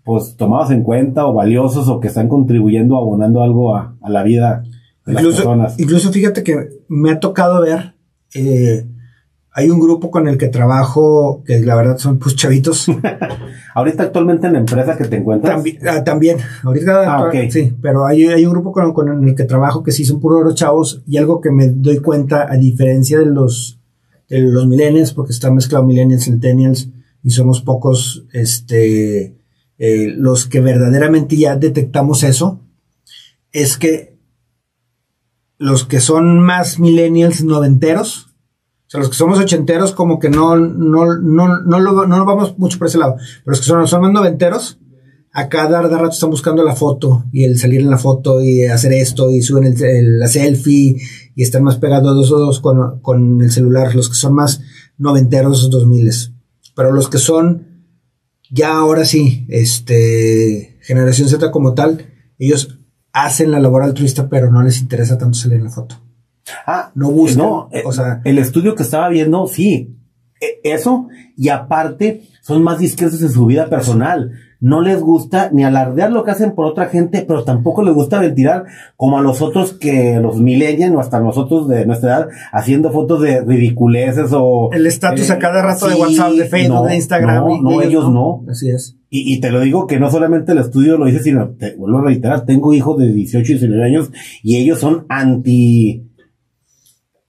pues 0.03 0.35
tomados 0.37 0.69
en 0.71 0.83
cuenta 0.83 1.25
o 1.25 1.33
valiosos 1.33 1.89
o 1.89 1.99
que 1.99 2.07
están 2.07 2.29
contribuyendo, 2.29 2.95
abonando 2.95 3.41
algo 3.41 3.75
a, 3.75 3.95
la 4.07 4.23
vida 4.23 4.63
de 5.05 5.13
las 5.13 5.23
personas. 5.23 5.79
Incluso 5.79 6.11
fíjate 6.11 6.43
que 6.43 6.69
me 6.87 7.11
ha 7.11 7.19
tocado 7.19 7.61
ver, 7.61 7.94
eh, 8.33 8.85
hay 9.57 9.69
un 9.69 9.79
grupo 9.79 10.11
con 10.11 10.27
el 10.27 10.37
que 10.37 10.49
trabajo, 10.49 11.41
que 11.45 11.61
la 11.61 11.75
verdad 11.75 11.97
son 11.97 12.19
pues 12.19 12.35
chavitos. 12.35 12.87
ahorita 13.73 14.03
actualmente 14.03 14.47
en 14.47 14.53
la 14.53 14.59
empresa 14.59 14.97
que 14.97 15.05
te 15.05 15.17
encuentras. 15.17 15.63
Ah, 15.87 16.03
también, 16.03 16.37
ahorita 16.63 17.15
ah, 17.15 17.31
sí, 17.49 17.73
pero 17.81 18.05
hay, 18.05 18.25
hay 18.25 18.45
un 18.45 18.51
grupo 18.51 18.71
con, 18.71 18.93
con, 18.93 19.27
el 19.27 19.35
que 19.35 19.43
trabajo 19.45 19.83
que 19.83 19.91
sí 19.91 20.03
son 20.03 20.19
puros 20.19 20.55
chavos 20.55 21.03
y 21.07 21.17
algo 21.17 21.39
que 21.39 21.51
me 21.51 21.69
doy 21.69 21.99
cuenta, 21.99 22.51
a 22.51 22.57
diferencia 22.57 23.19
de 23.19 23.27
los, 23.27 23.79
de 24.29 24.39
los 24.39 24.67
millennials, 24.67 25.13
porque 25.13 25.31
está 25.31 25.51
mezclado 25.51 25.85
millennials, 25.85 26.25
centennials, 26.25 26.89
y 27.21 27.31
somos 27.31 27.61
pocos, 27.61 28.25
este, 28.33 29.37
eh, 29.77 30.13
los 30.15 30.47
que 30.47 30.61
verdaderamente 30.61 31.37
ya 31.37 31.55
detectamos 31.55 32.23
eso, 32.23 32.61
es 33.51 33.77
que 33.77 34.14
los 35.57 35.85
que 35.85 35.99
son 35.99 36.39
más 36.39 36.79
millennials 36.79 37.43
noventeros, 37.43 38.27
o 38.87 38.89
sea, 38.89 38.99
los 38.99 39.09
que 39.09 39.15
somos 39.15 39.39
ochenteros 39.39 39.93
como 39.93 40.19
que 40.19 40.29
no, 40.29 40.55
no, 40.55 41.17
no, 41.17 41.61
no, 41.61 41.79
lo, 41.79 42.05
no 42.05 42.25
vamos 42.25 42.57
mucho 42.57 42.77
por 42.77 42.87
ese 42.87 42.97
lado, 42.97 43.15
pero 43.17 43.51
los 43.51 43.59
que 43.59 43.65
son, 43.65 43.87
son 43.87 44.01
más 44.01 44.11
noventeros, 44.11 44.79
a 45.37 45.49
cada 45.49 45.81
rato 45.81 46.11
están 46.11 46.29
buscando 46.29 46.63
la 46.63 46.75
foto 46.75 47.25
y 47.33 47.43
el 47.43 47.59
salir 47.59 47.81
en 47.81 47.89
la 47.89 47.97
foto 47.97 48.41
y 48.41 48.63
hacer 48.63 48.93
esto 48.93 49.29
y 49.29 49.41
suben 49.41 49.75
la 50.17 50.27
selfie 50.29 50.95
y 51.35 51.43
están 51.43 51.63
más 51.63 51.75
pegados 51.75 52.29
dos 52.29 52.61
con, 52.61 53.01
con 53.01 53.41
el 53.41 53.51
celular, 53.51 53.93
los 53.93 54.07
que 54.07 54.15
son 54.15 54.33
más 54.33 54.61
noventeros, 54.97 55.69
dos 55.69 55.87
miles. 55.87 56.31
Pero 56.73 56.93
los 56.93 57.09
que 57.09 57.17
son 57.17 57.75
ya 58.49 58.77
ahora 58.77 59.03
sí, 59.03 59.45
este, 59.49 60.77
generación 60.81 61.27
Z 61.27 61.51
como 61.51 61.73
tal, 61.73 62.13
ellos 62.39 62.79
hacen 63.15 63.49
la 63.49 63.59
labor 63.59 63.81
altruista, 63.81 64.27
pero 64.27 64.51
no 64.51 64.61
les 64.61 64.81
interesa 64.81 65.17
tanto 65.17 65.37
salir 65.37 65.59
en 65.59 65.63
la 65.63 65.69
foto. 65.71 65.95
Ah, 66.67 66.91
no 66.95 67.11
buscan. 67.11 67.45
No, 67.45 67.69
o 67.85 67.91
sea, 67.93 68.21
el 68.25 68.37
estudio 68.37 68.75
que 68.75 68.83
estaba 68.83 69.07
viendo, 69.07 69.47
sí, 69.47 69.95
e, 70.41 70.59
eso, 70.63 71.07
y 71.37 71.47
aparte, 71.47 72.27
son 72.41 72.61
más 72.61 72.77
discretos 72.77 73.21
en 73.21 73.29
su 73.29 73.45
vida 73.45 73.69
personal 73.69 74.33
no 74.65 74.81
les 74.81 74.99
gusta 74.99 75.51
ni 75.53 75.63
alardear 75.63 76.11
lo 76.11 76.23
que 76.23 76.31
hacen 76.31 76.55
por 76.55 76.65
otra 76.65 76.87
gente, 76.87 77.23
pero 77.27 77.43
tampoco 77.43 77.83
les 77.83 77.93
gusta 77.93 78.19
ventilar 78.19 78.65
como 78.97 79.19
a 79.19 79.21
los 79.21 79.43
otros 79.43 79.73
que 79.73 80.19
los 80.19 80.41
milenian 80.41 80.95
o 80.95 80.99
hasta 80.99 81.19
nosotros 81.19 81.67
de 81.67 81.85
nuestra 81.85 82.09
edad 82.09 82.27
haciendo 82.51 82.91
fotos 82.91 83.21
de 83.21 83.41
ridiculeces 83.41 84.31
o... 84.33 84.71
El 84.73 84.87
estatus 84.87 85.29
a 85.29 85.37
cada 85.37 85.61
rato 85.61 85.87
de 85.87 85.93
WhatsApp, 85.93 86.31
de 86.31 86.45
Facebook, 86.45 86.87
de 86.87 86.95
Instagram. 86.95 87.61
No, 87.61 87.79
ellos, 87.79 88.11
no. 88.11 88.43
Así 88.49 88.71
es. 88.71 88.97
Y, 89.07 89.35
y, 89.35 89.39
te 89.39 89.51
lo 89.51 89.59
digo 89.59 89.85
que 89.85 89.99
no 89.99 90.09
solamente 90.09 90.53
el 90.53 90.57
estudio 90.57 90.97
lo 90.97 91.05
dice, 91.05 91.19
sino, 91.19 91.49
te 91.49 91.75
vuelvo 91.75 91.99
a 91.99 92.05
reiterar, 92.05 92.45
tengo 92.45 92.73
hijos 92.73 92.97
de 92.97 93.13
18 93.13 93.45
y 93.45 93.55
19 93.57 93.83
años 93.83 94.11
y 94.41 94.57
ellos 94.57 94.79
son 94.79 95.05
anti... 95.09 96.09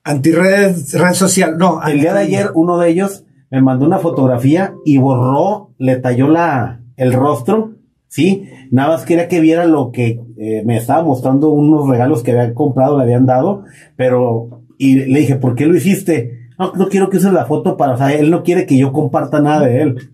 Anti 0.05 0.33
red, 0.33 0.75
red 0.95 1.13
social, 1.13 1.59
no. 1.59 1.83
El 1.87 2.01
día 2.01 2.15
de 2.15 2.21
ayer 2.21 2.51
uno 2.55 2.79
de 2.79 2.89
ellos 2.89 3.25
me 3.51 3.61
mandó 3.61 3.85
una 3.85 3.99
fotografía 3.99 4.73
y 4.87 4.97
borró, 4.97 5.75
le 5.77 5.97
talló 5.97 6.29
la, 6.29 6.81
el 6.97 7.13
rostro, 7.13 7.75
¿sí? 8.09 8.49
Nada 8.71 8.91
más 8.91 9.05
quería 9.05 9.29
que 9.29 9.41
viera 9.41 9.65
lo 9.65 9.91
que 9.93 10.21
eh, 10.37 10.63
me 10.65 10.77
estaba 10.77 11.03
mostrando 11.03 11.51
unos 11.51 11.89
regalos 11.89 12.23
que 12.23 12.33
había 12.33 12.55
comprado, 12.55 12.97
le 12.97 13.05
habían 13.05 13.27
dado, 13.27 13.65
pero, 13.97 14.65
y 14.79 14.97
le 15.07 15.21
dije, 15.21 15.37
¿por 15.37 15.55
qué 15.55 15.67
lo 15.67 15.77
hiciste? 15.77 16.49
No, 16.59 16.73
no 16.75 16.89
quiero 16.89 17.11
que 17.11 17.19
uses 17.19 17.33
la 17.33 17.47
foto 17.47 17.77
para, 17.77 17.95
o 17.95 17.99
sea, 17.99 18.13
él 18.15 18.31
no 18.31 18.43
quiere 18.43 18.67
que 18.67 18.79
yo 18.79 18.93
comparta 18.93 19.41
nada 19.41 19.67
de 19.67 19.83
él. 19.83 20.11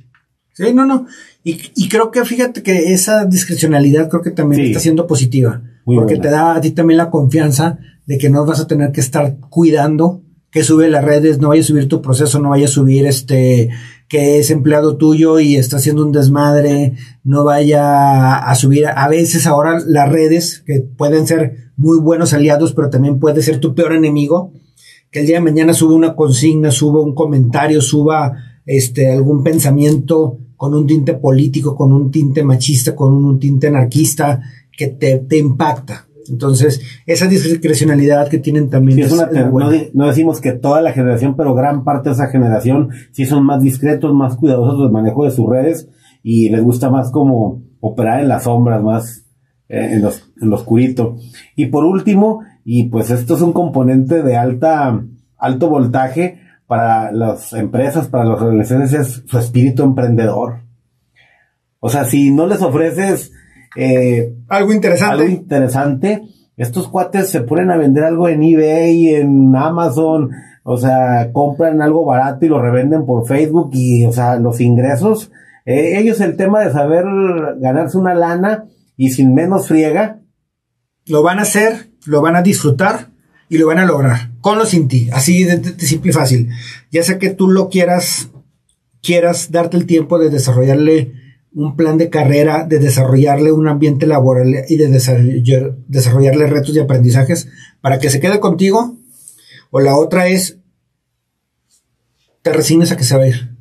Sí, 0.53 0.75
no, 0.75 0.85
no. 0.85 1.07
Y, 1.45 1.59
y 1.75 1.89
creo 1.89 2.11
que 2.11 2.25
fíjate 2.25 2.63
que 2.63 2.93
esa 2.93 3.25
discrecionalidad 3.25 4.09
creo 4.09 4.23
que 4.23 4.31
también 4.31 4.63
está 4.63 4.81
siendo 4.81 5.07
positiva. 5.07 5.63
porque 5.85 6.17
te 6.17 6.31
da 6.31 6.55
a 6.55 6.61
ti 6.61 6.73
también 6.73 6.99
la 6.99 7.11
confianza 7.11 7.79
de 8.07 8.19
que 8.19 8.29
no 8.29 8.45
vas 8.45 8.61
a 8.61 8.67
tener 8.67 8.93
que 8.93 9.01
estar 9.01 9.39
cuidando 9.49 10.23
que 10.53 10.63
sube 10.63 10.91
las 10.91 11.03
redes, 11.03 11.41
no 11.41 11.49
vaya 11.49 11.63
a 11.63 11.65
subir 11.65 11.89
tu 11.89 12.03
proceso, 12.03 12.39
no 12.39 12.51
vaya 12.51 12.67
a 12.67 12.69
subir 12.69 13.07
este 13.07 13.71
que 14.13 14.39
es 14.39 14.51
empleado 14.51 14.99
tuyo 14.99 15.41
y 15.41 15.57
está 15.57 15.79
haciendo 15.79 16.05
un 16.05 16.13
desmadre, 16.13 16.97
no 17.25 17.45
vaya 17.45 18.37
a 18.37 18.55
subir 18.57 18.85
a 18.87 19.09
veces 19.09 19.47
ahora 19.47 19.81
las 19.87 20.13
redes 20.13 20.63
que 20.67 20.81
pueden 20.81 21.27
ser 21.27 21.73
muy 21.79 21.99
buenos 21.99 22.35
aliados, 22.35 22.75
pero 22.75 22.91
también 22.91 23.19
puede 23.19 23.41
ser 23.41 23.59
tu 23.59 23.75
peor 23.75 23.95
enemigo, 23.95 24.53
que 25.11 25.21
el 25.21 25.27
día 25.27 25.37
de 25.37 25.45
mañana 25.45 25.73
suba 25.73 25.95
una 25.95 26.15
consigna, 26.15 26.71
suba 26.71 27.01
un 27.01 27.15
comentario, 27.15 27.81
suba 27.81 28.35
este 28.67 29.11
algún 29.11 29.43
pensamiento 29.43 30.37
con 30.59 30.75
un 30.75 30.87
tinte 30.87 31.15
político, 31.15 31.75
con 31.75 31.91
un 31.95 32.11
tinte 32.11 32.45
machista, 32.45 32.95
con 32.95 33.15
un 33.15 33.41
tinte 33.41 33.69
anarquista 33.69 34.43
que 34.77 34.89
te, 34.89 35.21
te 35.21 35.39
impacta. 35.39 36.07
Entonces, 36.33 36.81
esa 37.05 37.27
discrecionalidad 37.27 38.29
que 38.29 38.39
tienen 38.39 38.71
también 38.71 39.01
es, 39.01 39.13
una, 39.13 39.29
no, 39.93 40.07
decimos 40.07 40.41
que 40.41 40.53
toda 40.53 40.81
la 40.81 40.93
generación, 40.93 41.37
pero 41.37 41.55
gran 41.55 41.85
parte 41.85 42.09
de 42.09 42.15
esa 42.15 42.29
generación 42.29 42.89
sí 43.13 43.27
son 43.27 43.45
más 43.45 43.63
discretos, 43.63 44.15
más 44.15 44.37
cuidadosos 44.37 44.81
del 44.81 44.91
manejo 44.91 45.25
de 45.25 45.31
sus 45.31 45.47
redes 45.47 45.91
y 46.23 46.49
les 46.49 46.63
gusta 46.63 46.89
más 46.89 47.11
como 47.11 47.63
operar 47.81 48.21
en 48.21 48.29
las 48.29 48.45
sombras, 48.45 48.83
más 48.83 49.27
eh, 49.69 49.91
en, 49.93 50.01
los, 50.01 50.33
en 50.41 50.49
lo 50.49 50.57
oscurito. 50.57 51.17
Y 51.55 51.67
por 51.67 51.85
último, 51.85 52.41
y 52.65 52.89
pues 52.89 53.11
esto 53.11 53.37
es 53.37 53.43
un 53.43 53.53
componente 53.53 54.23
de 54.23 54.37
alta, 54.37 55.05
alto 55.37 55.69
voltaje 55.69 56.41
para 56.67 57.13
las 57.13 57.53
empresas, 57.53 58.09
para 58.09 58.25
las 58.25 58.41
organizaciones, 58.41 58.95
es 58.95 59.23
su 59.27 59.39
espíritu 59.39 59.83
emprendedor. 59.83 60.63
O 61.79 61.91
sea, 61.91 62.05
si 62.05 62.31
no 62.31 62.47
les 62.47 62.63
ofreces 62.63 63.33
eh, 63.77 64.35
algo 64.49 64.73
interesante. 64.73 65.23
Algo 65.23 65.35
interesante. 65.35 66.23
Estos 66.57 66.89
cuates 66.89 67.29
se 67.31 67.41
ponen 67.41 67.71
a 67.71 67.77
vender 67.77 68.05
algo 68.05 68.29
en 68.29 68.43
eBay, 68.43 69.15
en 69.15 69.57
Amazon, 69.57 70.31
o 70.63 70.77
sea, 70.77 71.31
compran 71.33 71.81
algo 71.81 72.05
barato 72.05 72.45
y 72.45 72.49
lo 72.49 72.61
revenden 72.61 73.07
por 73.07 73.27
Facebook 73.27 73.71
y, 73.73 74.05
o 74.05 74.13
sea, 74.13 74.37
los 74.37 74.61
ingresos. 74.61 75.33
Eh, 75.65 75.99
ellos 75.99 76.21
el 76.21 76.37
tema 76.37 76.61
de 76.61 76.73
saber 76.73 77.05
ganarse 77.59 77.97
una 77.97 78.15
lana 78.15 78.65
y 78.97 79.11
sin 79.11 79.35
menos 79.35 79.69
friega. 79.69 80.21
Lo 81.07 81.23
van 81.23 81.39
a 81.39 81.43
hacer, 81.43 81.91
lo 82.07 82.21
van 82.21 82.37
a 82.37 82.43
disfrutar 82.43 83.09
y 83.49 83.59
lo 83.59 83.67
van 83.67 83.79
a 83.79 83.87
lograr, 83.87 84.31
con 84.41 84.59
o 84.59 84.65
sin 84.65 84.89
ti, 84.89 85.11
así 85.13 85.45
de, 85.45 85.59
de 85.59 85.87
simple 85.87 86.11
y 86.11 86.15
fácil. 86.15 86.49
Ya 86.91 87.03
sea 87.03 87.19
que 87.19 87.31
tú 87.31 87.51
lo 87.51 87.69
quieras, 87.69 88.31
quieras 89.03 89.51
darte 89.51 89.77
el 89.77 89.87
tiempo 89.87 90.19
de 90.19 90.31
desarrollarle 90.31 91.22
un 91.55 91.77
plan 91.77 91.99
de 91.99 92.09
carrera, 92.09 92.65
de 92.65 92.79
desarrollarle 92.79 93.53
un 93.53 93.69
ambiente 93.69 94.07
laboral 94.07 94.65
y 94.69 94.77
de 94.77 94.89
desarrollarle 95.89 96.47
retos 96.47 96.75
y 96.75 96.79
aprendizajes 96.79 97.49
para 97.81 97.99
que 97.99 98.11
se 98.11 98.21
quede 98.21 98.41
contigo. 98.41 98.97
O 99.71 99.81
la 99.81 99.97
otra 99.97 100.29
es, 100.29 100.59
te 102.43 102.53
resignes 102.53 102.93
a 102.93 102.97
que 102.97 103.05
se 103.05 103.17
va 103.17 103.25
a 103.25 103.29
ir. 103.29 103.57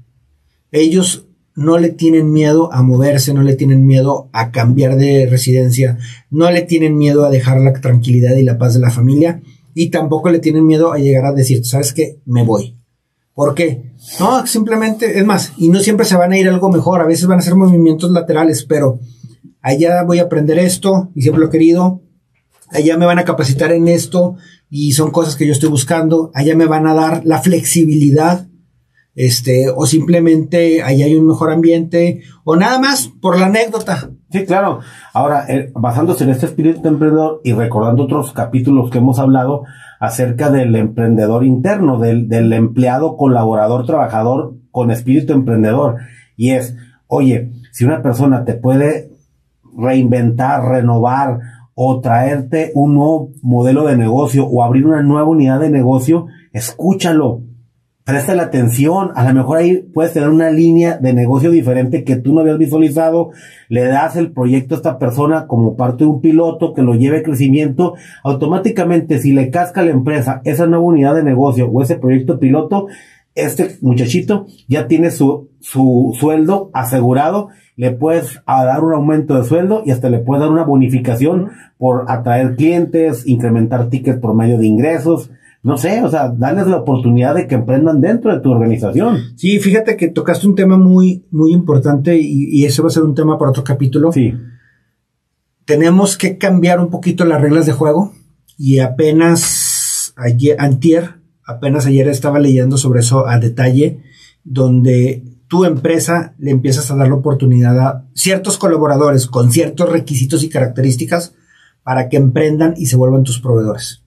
Ellos 0.71 1.27
no 1.55 1.77
le 1.77 1.89
tienen 1.89 2.31
miedo 2.31 2.71
a 2.73 2.81
moverse, 2.81 3.33
no 3.33 3.43
le 3.43 3.55
tienen 3.55 3.85
miedo 3.85 4.29
a 4.31 4.51
cambiar 4.51 4.95
de 4.95 5.27
residencia, 5.27 5.97
no 6.29 6.49
le 6.49 6.61
tienen 6.61 6.97
miedo 6.97 7.25
a 7.25 7.29
dejar 7.29 7.59
la 7.59 7.73
tranquilidad 7.73 8.35
y 8.35 8.43
la 8.43 8.57
paz 8.57 8.73
de 8.73 8.79
la 8.79 8.89
familia 8.89 9.41
y 9.73 9.89
tampoco 9.89 10.29
le 10.29 10.39
tienen 10.39 10.65
miedo 10.65 10.91
a 10.91 10.97
llegar 10.97 11.25
a 11.25 11.33
decir, 11.33 11.65
¿sabes 11.65 11.93
qué? 11.93 12.19
Me 12.25 12.43
voy. 12.43 12.77
¿Por 13.33 13.53
qué? 13.55 13.90
No, 14.19 14.45
simplemente, 14.47 15.19
es 15.19 15.25
más, 15.25 15.53
y 15.57 15.69
no 15.69 15.79
siempre 15.79 16.05
se 16.05 16.17
van 16.17 16.31
a 16.31 16.37
ir 16.37 16.49
algo 16.49 16.69
mejor, 16.69 17.01
a 17.01 17.05
veces 17.05 17.27
van 17.27 17.39
a 17.39 17.43
ser 17.43 17.55
movimientos 17.55 18.11
laterales, 18.11 18.65
pero 18.65 18.99
allá 19.61 20.03
voy 20.03 20.19
a 20.19 20.23
aprender 20.23 20.59
esto, 20.59 21.09
y 21.15 21.21
siempre 21.21 21.39
lo 21.39 21.47
he 21.47 21.51
querido, 21.51 22.01
allá 22.69 22.97
me 22.97 23.05
van 23.05 23.19
a 23.19 23.25
capacitar 23.25 23.71
en 23.71 23.87
esto, 23.87 24.35
y 24.69 24.93
son 24.93 25.11
cosas 25.11 25.35
que 25.35 25.45
yo 25.45 25.53
estoy 25.53 25.69
buscando, 25.69 26.31
allá 26.33 26.55
me 26.55 26.65
van 26.65 26.87
a 26.87 26.93
dar 26.93 27.21
la 27.25 27.41
flexibilidad, 27.41 28.47
este, 29.15 29.69
o 29.69 29.85
simplemente 29.85 30.81
allá 30.83 31.05
hay 31.05 31.15
un 31.15 31.27
mejor 31.27 31.51
ambiente, 31.51 32.21
o 32.43 32.55
nada 32.55 32.79
más 32.79 33.07
por 33.07 33.39
la 33.39 33.47
anécdota. 33.47 34.11
Sí, 34.31 34.45
claro. 34.45 34.79
Ahora, 35.13 35.45
eh, 35.49 35.71
basándose 35.75 36.23
en 36.23 36.29
este 36.29 36.45
espíritu 36.45 36.87
emprendedor 36.87 37.41
y 37.43 37.53
recordando 37.53 38.03
otros 38.03 38.31
capítulos 38.31 38.89
que 38.89 38.99
hemos 38.99 39.19
hablado, 39.19 39.63
acerca 40.01 40.49
del 40.49 40.75
emprendedor 40.75 41.45
interno, 41.45 41.99
del 41.99 42.53
empleado, 42.53 43.17
colaborador, 43.17 43.85
trabajador 43.85 44.55
con 44.71 44.89
espíritu 44.89 45.31
emprendedor. 45.31 45.97
Y 46.35 46.53
es, 46.53 46.75
oye, 47.05 47.51
si 47.71 47.85
una 47.85 48.01
persona 48.01 48.43
te 48.43 48.55
puede 48.55 49.11
reinventar, 49.77 50.63
renovar 50.63 51.39
o 51.75 52.01
traerte 52.01 52.71
un 52.73 52.95
nuevo 52.95 53.29
modelo 53.43 53.85
de 53.85 53.95
negocio 53.95 54.47
o 54.47 54.63
abrir 54.63 54.87
una 54.87 55.03
nueva 55.03 55.29
unidad 55.29 55.59
de 55.59 55.69
negocio, 55.69 56.25
escúchalo, 56.51 57.43
presta 58.11 58.35
la 58.35 58.43
atención, 58.43 59.11
a 59.15 59.23
lo 59.23 59.33
mejor 59.33 59.59
ahí 59.59 59.77
puedes 59.77 60.11
tener 60.11 60.27
una 60.27 60.51
línea 60.51 60.97
de 60.97 61.13
negocio 61.13 61.49
diferente 61.49 62.03
que 62.03 62.17
tú 62.17 62.33
no 62.33 62.41
habías 62.41 62.57
visualizado, 62.57 63.31
le 63.69 63.85
das 63.85 64.17
el 64.17 64.33
proyecto 64.33 64.75
a 64.75 64.77
esta 64.79 64.99
persona 64.99 65.47
como 65.47 65.77
parte 65.77 66.03
de 66.03 66.09
un 66.09 66.19
piloto 66.19 66.73
que 66.73 66.81
lo 66.81 66.95
lleve 66.95 67.19
a 67.19 67.23
crecimiento, 67.23 67.93
automáticamente 68.25 69.19
si 69.19 69.31
le 69.31 69.49
casca 69.49 69.79
a 69.79 69.85
la 69.85 69.91
empresa 69.91 70.41
esa 70.43 70.67
nueva 70.67 70.83
unidad 70.83 71.15
de 71.15 71.23
negocio 71.23 71.69
o 71.69 71.81
ese 71.81 71.95
proyecto 71.95 72.37
piloto, 72.37 72.87
este 73.33 73.77
muchachito 73.79 74.45
ya 74.67 74.89
tiene 74.89 75.09
su, 75.09 75.47
su 75.61 76.13
sueldo 76.19 76.69
asegurado, 76.73 77.47
le 77.77 77.91
puedes 77.91 78.41
dar 78.45 78.83
un 78.83 78.93
aumento 78.93 79.35
de 79.37 79.45
sueldo 79.45 79.83
y 79.85 79.91
hasta 79.91 80.09
le 80.09 80.19
puedes 80.19 80.41
dar 80.41 80.51
una 80.51 80.65
bonificación 80.65 81.51
por 81.77 82.11
atraer 82.11 82.57
clientes, 82.57 83.25
incrementar 83.25 83.87
tickets 83.87 84.19
por 84.19 84.35
medio 84.35 84.57
de 84.57 84.67
ingresos, 84.67 85.31
no 85.63 85.77
sé, 85.77 86.03
o 86.03 86.09
sea, 86.09 86.29
darles 86.29 86.67
la 86.67 86.77
oportunidad 86.77 87.35
de 87.35 87.47
que 87.47 87.55
emprendan 87.55 88.01
dentro 88.01 88.33
de 88.33 88.41
tu 88.41 88.49
organización. 88.49 89.19
Sí, 89.35 89.59
fíjate 89.59 89.95
que 89.95 90.07
tocaste 90.07 90.47
un 90.47 90.55
tema 90.55 90.77
muy, 90.77 91.25
muy 91.29 91.53
importante 91.53 92.17
y, 92.17 92.49
y 92.49 92.65
eso 92.65 92.81
va 92.81 92.87
a 92.87 92.91
ser 92.91 93.03
un 93.03 93.13
tema 93.13 93.37
para 93.37 93.51
otro 93.51 93.63
capítulo. 93.63 94.11
Sí. 94.11 94.33
Tenemos 95.65 96.17
que 96.17 96.37
cambiar 96.37 96.79
un 96.79 96.89
poquito 96.89 97.25
las 97.25 97.41
reglas 97.41 97.67
de 97.67 97.73
juego 97.73 98.13
y 98.57 98.79
apenas 98.79 100.13
ayer, 100.17 100.55
antier, 100.59 101.21
apenas 101.45 101.85
ayer 101.85 102.07
estaba 102.07 102.39
leyendo 102.39 102.77
sobre 102.77 103.01
eso 103.01 103.27
a 103.27 103.39
detalle, 103.39 104.01
donde 104.43 105.23
tu 105.47 105.65
empresa 105.65 106.33
le 106.39 106.51
empiezas 106.51 106.89
a 106.89 106.95
dar 106.95 107.09
la 107.09 107.15
oportunidad 107.15 107.79
a 107.79 108.05
ciertos 108.13 108.57
colaboradores 108.57 109.27
con 109.27 109.51
ciertos 109.51 109.89
requisitos 109.89 110.43
y 110.43 110.49
características 110.49 111.35
para 111.83 112.09
que 112.09 112.17
emprendan 112.17 112.73
y 112.77 112.85
se 112.85 112.95
vuelvan 112.95 113.23
tus 113.23 113.39
proveedores. 113.39 114.03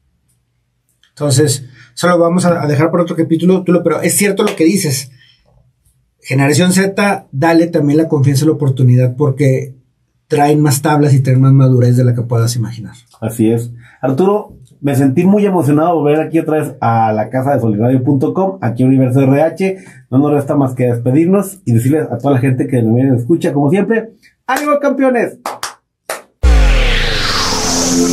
Entonces, 1.14 1.64
solo 1.94 2.18
vamos 2.18 2.44
a 2.44 2.66
dejar 2.66 2.90
por 2.90 3.00
otro 3.00 3.14
capítulo, 3.14 3.64
pero 3.64 4.03
es 4.03 4.16
cierto 4.16 4.42
lo 4.42 4.57
que 4.57 4.64
dices. 4.64 5.12
Generación 6.20 6.72
Z, 6.72 7.27
dale 7.31 7.68
también 7.68 7.98
la 7.98 8.09
confianza 8.09 8.44
y 8.44 8.48
la 8.48 8.55
oportunidad 8.55 9.14
porque 9.16 9.74
traen 10.27 10.61
más 10.61 10.83
tablas 10.83 11.14
y 11.14 11.20
traen 11.20 11.40
más 11.40 11.53
madurez 11.53 11.96
de 11.96 12.05
la 12.05 12.14
que 12.14 12.22
puedas 12.22 12.57
imaginar. 12.57 12.94
Así 13.20 13.50
es. 13.50 13.70
Arturo, 14.00 14.57
me 14.81 14.96
sentí 14.96 15.24
muy 15.24 15.46
emocionado 15.46 15.94
volver 15.94 16.20
aquí 16.20 16.40
otra 16.40 16.59
vez 16.59 16.74
a 16.81 17.12
la 17.12 17.31
casa 17.31 17.55
de 17.55 17.61
solidario.com, 17.61 18.59
aquí 18.61 18.83
en 18.83 18.88
Universo 18.88 19.20
RH. 19.20 19.79
No 20.11 20.18
nos 20.18 20.33
resta 20.33 20.57
más 20.57 20.74
que 20.74 20.85
despedirnos 20.85 21.61
y 21.64 21.72
decirles 21.72 22.09
a 22.11 22.18
toda 22.18 22.35
la 22.35 22.40
gente 22.40 22.66
que 22.66 22.83
nos 22.83 23.20
escucha, 23.20 23.53
como 23.53 23.70
siempre, 23.70 24.14
¡ánimo 24.46 24.79
campeones! 24.81 25.38